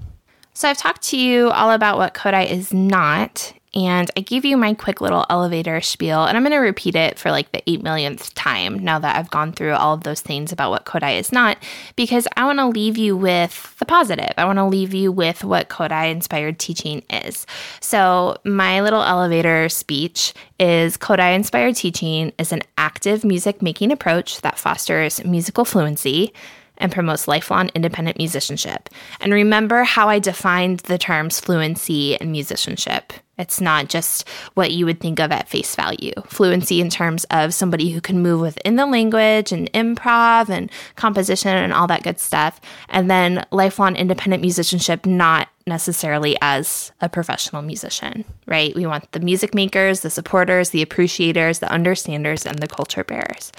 So 0.52 0.68
I've 0.68 0.76
talked 0.76 1.02
to 1.04 1.18
you 1.18 1.50
all 1.50 1.70
about 1.70 1.96
what 1.96 2.14
Kodály 2.14 2.50
is 2.50 2.72
not, 2.74 3.52
and 3.72 4.10
I 4.16 4.20
gave 4.20 4.44
you 4.44 4.56
my 4.56 4.74
quick 4.74 5.00
little 5.00 5.26
elevator 5.30 5.80
spiel, 5.80 6.24
and 6.24 6.36
I'm 6.36 6.42
going 6.42 6.52
to 6.52 6.58
repeat 6.58 6.96
it 6.96 7.18
for 7.18 7.30
like 7.30 7.52
the 7.52 7.62
eight 7.70 7.82
millionth 7.82 8.34
time 8.34 8.78
now 8.78 8.98
that 8.98 9.16
I've 9.16 9.30
gone 9.30 9.52
through 9.52 9.74
all 9.74 9.94
of 9.94 10.02
those 10.02 10.20
things 10.20 10.50
about 10.50 10.70
what 10.70 10.86
Kodály 10.86 11.20
is 11.20 11.30
not, 11.30 11.56
because 11.94 12.26
I 12.36 12.44
want 12.46 12.58
to 12.58 12.66
leave 12.66 12.98
you 12.98 13.16
with 13.16 13.78
the 13.78 13.86
positive. 13.86 14.32
I 14.36 14.44
want 14.44 14.58
to 14.58 14.64
leave 14.64 14.92
you 14.92 15.12
with 15.12 15.44
what 15.44 15.68
Kodály 15.68 16.10
inspired 16.10 16.58
teaching 16.58 17.02
is. 17.10 17.46
So, 17.80 18.36
my 18.44 18.80
little 18.80 19.02
elevator 19.02 19.68
speech 19.68 20.34
is 20.58 20.96
Kodály 20.96 21.36
inspired 21.36 21.76
teaching 21.76 22.32
is 22.38 22.52
an 22.52 22.62
active 22.76 23.24
music 23.24 23.62
making 23.62 23.92
approach 23.92 24.40
that 24.40 24.58
fosters 24.58 25.24
musical 25.24 25.64
fluency 25.64 26.32
and 26.80 26.90
promotes 26.90 27.28
lifelong 27.28 27.70
independent 27.74 28.18
musicianship. 28.18 28.88
And 29.20 29.32
remember 29.32 29.84
how 29.84 30.08
I 30.08 30.18
defined 30.18 30.80
the 30.80 30.98
terms 30.98 31.38
fluency 31.38 32.18
and 32.18 32.32
musicianship. 32.32 33.12
It's 33.40 33.60
not 33.60 33.88
just 33.88 34.28
what 34.54 34.70
you 34.70 34.84
would 34.84 35.00
think 35.00 35.18
of 35.18 35.32
at 35.32 35.48
face 35.48 35.74
value. 35.74 36.12
Fluency 36.26 36.80
in 36.80 36.90
terms 36.90 37.24
of 37.30 37.54
somebody 37.54 37.90
who 37.90 38.00
can 38.00 38.22
move 38.22 38.40
within 38.40 38.76
the 38.76 38.84
language 38.84 39.50
and 39.50 39.72
improv 39.72 40.50
and 40.50 40.70
composition 40.96 41.56
and 41.56 41.72
all 41.72 41.86
that 41.86 42.02
good 42.02 42.20
stuff. 42.20 42.60
And 42.90 43.10
then 43.10 43.46
lifelong 43.50 43.96
independent 43.96 44.42
musicianship, 44.42 45.06
not 45.06 45.48
necessarily 45.66 46.36
as 46.42 46.92
a 47.00 47.08
professional 47.08 47.62
musician, 47.62 48.24
right? 48.46 48.74
We 48.74 48.86
want 48.86 49.10
the 49.12 49.20
music 49.20 49.54
makers, 49.54 50.00
the 50.00 50.10
supporters, 50.10 50.70
the 50.70 50.82
appreciators, 50.82 51.60
the 51.60 51.72
understanders, 51.72 52.44
and 52.44 52.58
the 52.58 52.68
culture 52.68 53.04
bearers. 53.04 53.52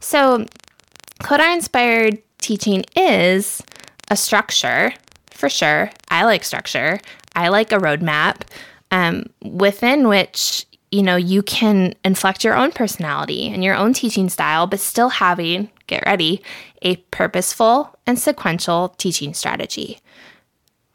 So, 0.00 0.46
Kodály 1.22 1.54
inspired 1.54 2.22
teaching 2.38 2.84
is 2.96 3.62
a 4.10 4.16
structure 4.16 4.92
for 5.30 5.48
sure. 5.48 5.90
I 6.08 6.24
like 6.24 6.42
structure. 6.42 6.98
I 7.36 7.48
like 7.48 7.70
a 7.70 7.78
roadmap 7.78 8.42
um, 8.90 9.26
within 9.42 10.08
which 10.08 10.66
you 10.90 11.02
know 11.02 11.16
you 11.16 11.42
can 11.42 11.94
inflect 12.04 12.44
your 12.44 12.56
own 12.56 12.72
personality 12.72 13.48
and 13.48 13.62
your 13.62 13.74
own 13.74 13.92
teaching 13.92 14.28
style, 14.28 14.66
but 14.66 14.80
still 14.80 15.08
having 15.08 15.70
get 15.86 16.04
ready 16.06 16.42
a 16.82 16.96
purposeful 17.10 17.98
and 18.06 18.18
sequential 18.18 18.94
teaching 18.98 19.34
strategy. 19.34 19.98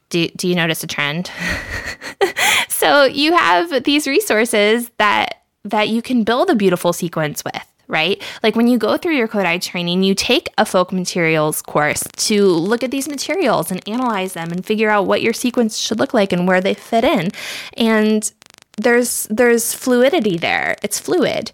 Do, 0.10 0.28
do 0.30 0.48
you 0.48 0.56
notice 0.56 0.84
a 0.84 0.88
trend? 0.88 1.32
so 2.70 3.04
you 3.06 3.36
have 3.36 3.84
these 3.84 4.08
resources 4.08 4.90
that 4.98 5.42
that 5.66 5.90
you 5.90 6.02
can 6.02 6.24
build 6.24 6.50
a 6.50 6.56
beautiful 6.56 6.94
sequence 6.94 7.44
with 7.44 7.73
right? 7.88 8.22
Like 8.42 8.56
when 8.56 8.68
you 8.68 8.78
go 8.78 8.98
through 8.98 9.16
your 9.16 9.28
Kodály 9.28 9.62
training, 9.62 10.04
you 10.04 10.16
take 10.16 10.48
a 10.58 10.66
folk 10.66 10.92
materials 10.92 11.62
course 11.62 12.04
to 12.18 12.46
look 12.46 12.84
at 12.84 12.92
these 12.92 13.08
materials 13.08 13.72
and 13.72 13.88
analyze 13.88 14.34
them 14.34 14.52
and 14.52 14.66
figure 14.66 14.90
out 14.90 15.06
what 15.06 15.22
your 15.22 15.34
sequence 15.34 15.78
should 15.78 16.00
look 16.00 16.14
like 16.14 16.34
and 16.34 16.48
where 16.48 16.62
they 16.62 16.74
fit 16.74 17.04
in. 17.04 17.30
And 17.78 18.32
there's 18.78 19.28
there's 19.30 19.74
fluidity 19.74 20.38
there. 20.38 20.76
It's 20.82 21.00
fluid 21.00 21.52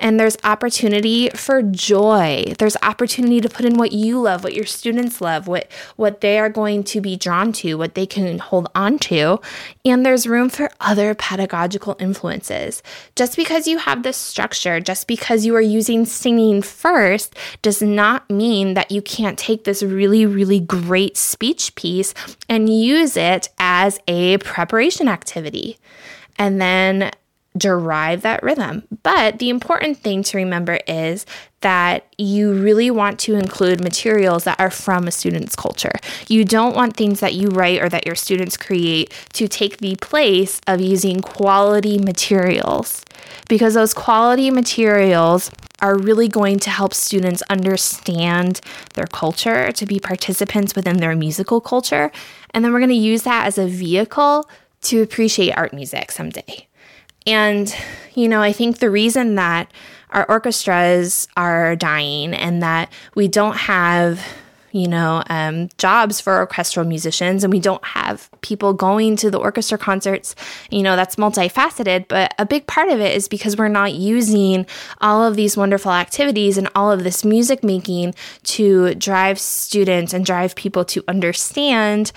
and 0.00 0.20
there's 0.20 0.36
opportunity 0.44 1.30
for 1.30 1.62
joy. 1.62 2.54
There's 2.58 2.76
opportunity 2.82 3.40
to 3.40 3.48
put 3.48 3.64
in 3.64 3.76
what 3.76 3.92
you 3.92 4.20
love, 4.20 4.44
what 4.44 4.54
your 4.54 4.66
students 4.66 5.20
love, 5.20 5.46
what 5.46 5.70
what 5.96 6.20
they 6.20 6.38
are 6.38 6.48
going 6.48 6.84
to 6.84 7.00
be 7.00 7.16
drawn 7.16 7.52
to, 7.54 7.76
what 7.76 7.94
they 7.94 8.06
can 8.06 8.38
hold 8.38 8.68
on 8.74 8.98
to, 9.00 9.40
and 9.84 10.04
there's 10.04 10.26
room 10.26 10.48
for 10.48 10.70
other 10.80 11.14
pedagogical 11.14 11.96
influences. 11.98 12.82
Just 13.14 13.36
because 13.36 13.66
you 13.66 13.78
have 13.78 14.02
this 14.02 14.16
structure, 14.16 14.80
just 14.80 15.06
because 15.06 15.44
you 15.44 15.54
are 15.54 15.60
using 15.60 16.04
singing 16.04 16.62
first 16.62 17.34
does 17.62 17.82
not 17.82 18.28
mean 18.28 18.74
that 18.74 18.90
you 18.90 19.02
can't 19.02 19.38
take 19.38 19.64
this 19.64 19.82
really 19.82 20.26
really 20.26 20.60
great 20.60 21.16
speech 21.16 21.74
piece 21.74 22.14
and 22.48 22.68
use 22.68 23.16
it 23.16 23.48
as 23.58 23.98
a 24.08 24.38
preparation 24.38 25.08
activity. 25.08 25.78
And 26.38 26.60
then 26.60 27.10
derive 27.56 28.22
that 28.22 28.42
rhythm. 28.42 28.82
But 29.02 29.38
the 29.38 29.48
important 29.48 29.98
thing 29.98 30.22
to 30.24 30.36
remember 30.36 30.78
is 30.86 31.26
that 31.60 32.06
you 32.18 32.52
really 32.52 32.90
want 32.90 33.18
to 33.20 33.34
include 33.34 33.82
materials 33.82 34.44
that 34.44 34.60
are 34.60 34.70
from 34.70 35.06
a 35.06 35.10
student's 35.10 35.56
culture. 35.56 35.92
You 36.28 36.44
don't 36.44 36.76
want 36.76 36.96
things 36.96 37.20
that 37.20 37.34
you 37.34 37.48
write 37.48 37.82
or 37.82 37.88
that 37.88 38.06
your 38.06 38.14
students 38.14 38.56
create 38.56 39.12
to 39.34 39.48
take 39.48 39.78
the 39.78 39.96
place 39.96 40.60
of 40.66 40.80
using 40.80 41.20
quality 41.20 41.98
materials 41.98 43.04
because 43.48 43.74
those 43.74 43.94
quality 43.94 44.50
materials 44.50 45.50
are 45.80 45.98
really 45.98 46.28
going 46.28 46.58
to 46.58 46.70
help 46.70 46.94
students 46.94 47.42
understand 47.50 48.60
their 48.94 49.06
culture, 49.06 49.70
to 49.72 49.84
be 49.84 49.98
participants 49.98 50.74
within 50.74 50.98
their 50.98 51.14
musical 51.14 51.60
culture. 51.60 52.10
And 52.52 52.64
then 52.64 52.72
we're 52.72 52.78
going 52.78 52.88
to 52.88 52.94
use 52.94 53.22
that 53.22 53.46
as 53.46 53.58
a 53.58 53.66
vehicle 53.66 54.48
to 54.82 55.02
appreciate 55.02 55.52
art 55.52 55.72
music 55.72 56.12
someday. 56.12 56.66
And, 57.26 57.74
you 58.14 58.28
know, 58.28 58.40
I 58.40 58.52
think 58.52 58.78
the 58.78 58.90
reason 58.90 59.34
that 59.34 59.72
our 60.10 60.24
orchestras 60.30 61.26
are 61.36 61.74
dying 61.76 62.32
and 62.32 62.62
that 62.62 62.92
we 63.16 63.26
don't 63.26 63.56
have, 63.56 64.24
you 64.70 64.86
know, 64.86 65.24
um, 65.28 65.68
jobs 65.76 66.20
for 66.20 66.38
orchestral 66.38 66.86
musicians 66.86 67.42
and 67.42 67.52
we 67.52 67.58
don't 67.58 67.84
have 67.84 68.30
people 68.42 68.72
going 68.72 69.16
to 69.16 69.30
the 69.30 69.38
orchestra 69.38 69.76
concerts, 69.76 70.36
you 70.70 70.82
know, 70.82 70.94
that's 70.94 71.16
multifaceted. 71.16 72.06
But 72.06 72.32
a 72.38 72.46
big 72.46 72.68
part 72.68 72.88
of 72.90 73.00
it 73.00 73.16
is 73.16 73.26
because 73.26 73.56
we're 73.56 73.66
not 73.66 73.94
using 73.94 74.64
all 75.00 75.24
of 75.24 75.34
these 75.34 75.56
wonderful 75.56 75.90
activities 75.90 76.56
and 76.56 76.68
all 76.76 76.92
of 76.92 77.02
this 77.02 77.24
music 77.24 77.64
making 77.64 78.14
to 78.44 78.94
drive 78.94 79.40
students 79.40 80.14
and 80.14 80.24
drive 80.24 80.54
people 80.54 80.84
to 80.84 81.02
understand 81.08 82.12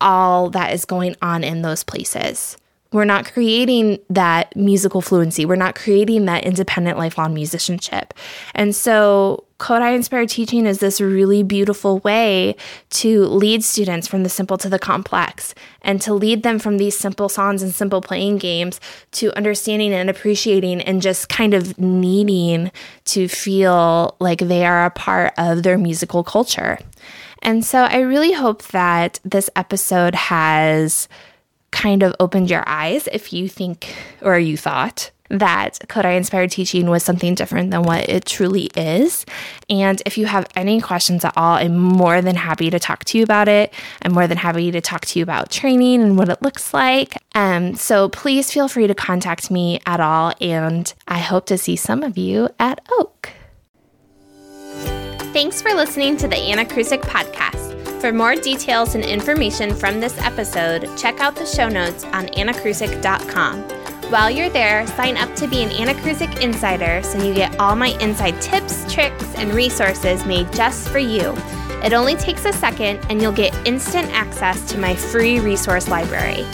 all 0.00 0.50
that 0.50 0.72
is 0.72 0.84
going 0.84 1.16
on 1.22 1.44
in 1.44 1.62
those 1.62 1.84
places. 1.84 2.56
We're 2.92 3.04
not 3.04 3.30
creating 3.32 3.98
that 4.10 4.54
musical 4.56 5.02
fluency. 5.02 5.44
We're 5.44 5.56
not 5.56 5.74
creating 5.74 6.24
that 6.26 6.44
independent 6.44 6.96
lifelong 6.96 7.34
musicianship. 7.34 8.14
And 8.54 8.74
so 8.74 9.44
Kodály 9.58 9.96
inspired 9.96 10.28
teaching 10.28 10.66
is 10.66 10.78
this 10.78 11.00
really 11.00 11.42
beautiful 11.42 11.98
way 12.00 12.56
to 12.90 13.24
lead 13.24 13.64
students 13.64 14.06
from 14.06 14.22
the 14.22 14.28
simple 14.28 14.56
to 14.58 14.68
the 14.68 14.78
complex 14.78 15.54
and 15.82 16.00
to 16.02 16.14
lead 16.14 16.42
them 16.42 16.58
from 16.58 16.78
these 16.78 16.96
simple 16.96 17.28
songs 17.28 17.62
and 17.62 17.74
simple 17.74 18.00
playing 18.00 18.38
games 18.38 18.80
to 19.12 19.36
understanding 19.36 19.92
and 19.92 20.08
appreciating 20.08 20.80
and 20.82 21.02
just 21.02 21.28
kind 21.28 21.54
of 21.54 21.78
needing 21.78 22.70
to 23.06 23.28
feel 23.28 24.14
like 24.20 24.40
they 24.40 24.64
are 24.64 24.86
a 24.86 24.90
part 24.90 25.32
of 25.38 25.62
their 25.64 25.78
musical 25.78 26.22
culture. 26.22 26.78
And 27.42 27.64
so 27.64 27.84
I 27.84 28.00
really 28.00 28.32
hope 28.32 28.62
that 28.68 29.20
this 29.24 29.50
episode 29.56 30.14
has 30.14 31.08
kind 31.70 32.02
of 32.02 32.14
opened 32.20 32.50
your 32.50 32.64
eyes 32.66 33.08
if 33.12 33.32
you 33.32 33.48
think 33.48 33.94
or 34.22 34.38
you 34.38 34.56
thought 34.56 35.10
that 35.28 35.78
Kodály 35.88 36.16
inspired 36.16 36.50
teaching 36.50 36.88
was 36.88 37.02
something 37.02 37.34
different 37.34 37.70
than 37.70 37.82
what 37.82 38.08
it 38.08 38.24
truly 38.24 38.70
is. 38.76 39.26
And 39.68 40.00
if 40.06 40.16
you 40.18 40.26
have 40.26 40.46
any 40.54 40.80
questions 40.80 41.24
at 41.24 41.36
all, 41.36 41.56
I'm 41.56 41.76
more 41.76 42.22
than 42.22 42.36
happy 42.36 42.70
to 42.70 42.78
talk 42.78 43.04
to 43.06 43.18
you 43.18 43.24
about 43.24 43.48
it. 43.48 43.72
I'm 44.02 44.12
more 44.12 44.26
than 44.26 44.38
happy 44.38 44.70
to 44.70 44.80
talk 44.80 45.02
to 45.06 45.18
you 45.18 45.22
about 45.22 45.50
training 45.50 46.02
and 46.02 46.16
what 46.16 46.28
it 46.28 46.42
looks 46.42 46.72
like. 46.72 47.16
Um, 47.34 47.74
so 47.74 48.08
please 48.08 48.52
feel 48.52 48.68
free 48.68 48.86
to 48.86 48.94
contact 48.94 49.50
me 49.50 49.80
at 49.86 50.00
all. 50.00 50.32
And 50.40 50.92
I 51.08 51.18
hope 51.18 51.46
to 51.46 51.58
see 51.58 51.76
some 51.76 52.02
of 52.02 52.16
you 52.16 52.48
at 52.58 52.80
OAKE. 52.98 53.35
Thanks 55.36 55.60
for 55.60 55.74
listening 55.74 56.16
to 56.16 56.28
the 56.28 56.38
Anna 56.38 56.64
Krusick 56.64 57.02
podcast. 57.02 58.00
For 58.00 58.10
more 58.10 58.36
details 58.36 58.94
and 58.94 59.04
information 59.04 59.74
from 59.74 60.00
this 60.00 60.16
episode, 60.16 60.88
check 60.96 61.20
out 61.20 61.36
the 61.36 61.44
show 61.44 61.68
notes 61.68 62.04
on 62.04 62.28
annakrusick.com. 62.28 63.62
While 64.10 64.30
you're 64.30 64.48
there, 64.48 64.86
sign 64.86 65.18
up 65.18 65.36
to 65.36 65.46
be 65.46 65.62
an 65.62 65.72
Anna 65.72 65.92
Krusick 65.92 66.40
Insider 66.40 67.02
so 67.02 67.22
you 67.22 67.34
get 67.34 67.60
all 67.60 67.76
my 67.76 67.88
inside 68.00 68.40
tips, 68.40 68.90
tricks, 68.90 69.34
and 69.34 69.52
resources 69.52 70.24
made 70.24 70.50
just 70.54 70.88
for 70.88 71.00
you. 71.00 71.34
It 71.84 71.92
only 71.92 72.14
takes 72.14 72.46
a 72.46 72.52
second, 72.54 73.04
and 73.10 73.20
you'll 73.20 73.30
get 73.30 73.54
instant 73.68 74.08
access 74.12 74.66
to 74.70 74.78
my 74.78 74.94
free 74.94 75.38
resource 75.38 75.86
library. 75.88 76.46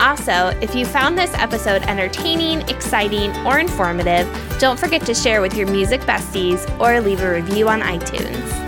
Also, 0.00 0.48
if 0.60 0.74
you 0.74 0.84
found 0.84 1.16
this 1.16 1.32
episode 1.34 1.82
entertaining, 1.82 2.60
exciting, 2.68 3.30
or 3.46 3.58
informative, 3.58 4.26
don't 4.58 4.78
forget 4.78 5.04
to 5.06 5.14
share 5.14 5.40
with 5.40 5.54
your 5.54 5.66
music 5.68 6.00
besties 6.02 6.68
or 6.80 7.00
leave 7.00 7.20
a 7.20 7.30
review 7.30 7.68
on 7.68 7.80
iTunes. 7.80 8.63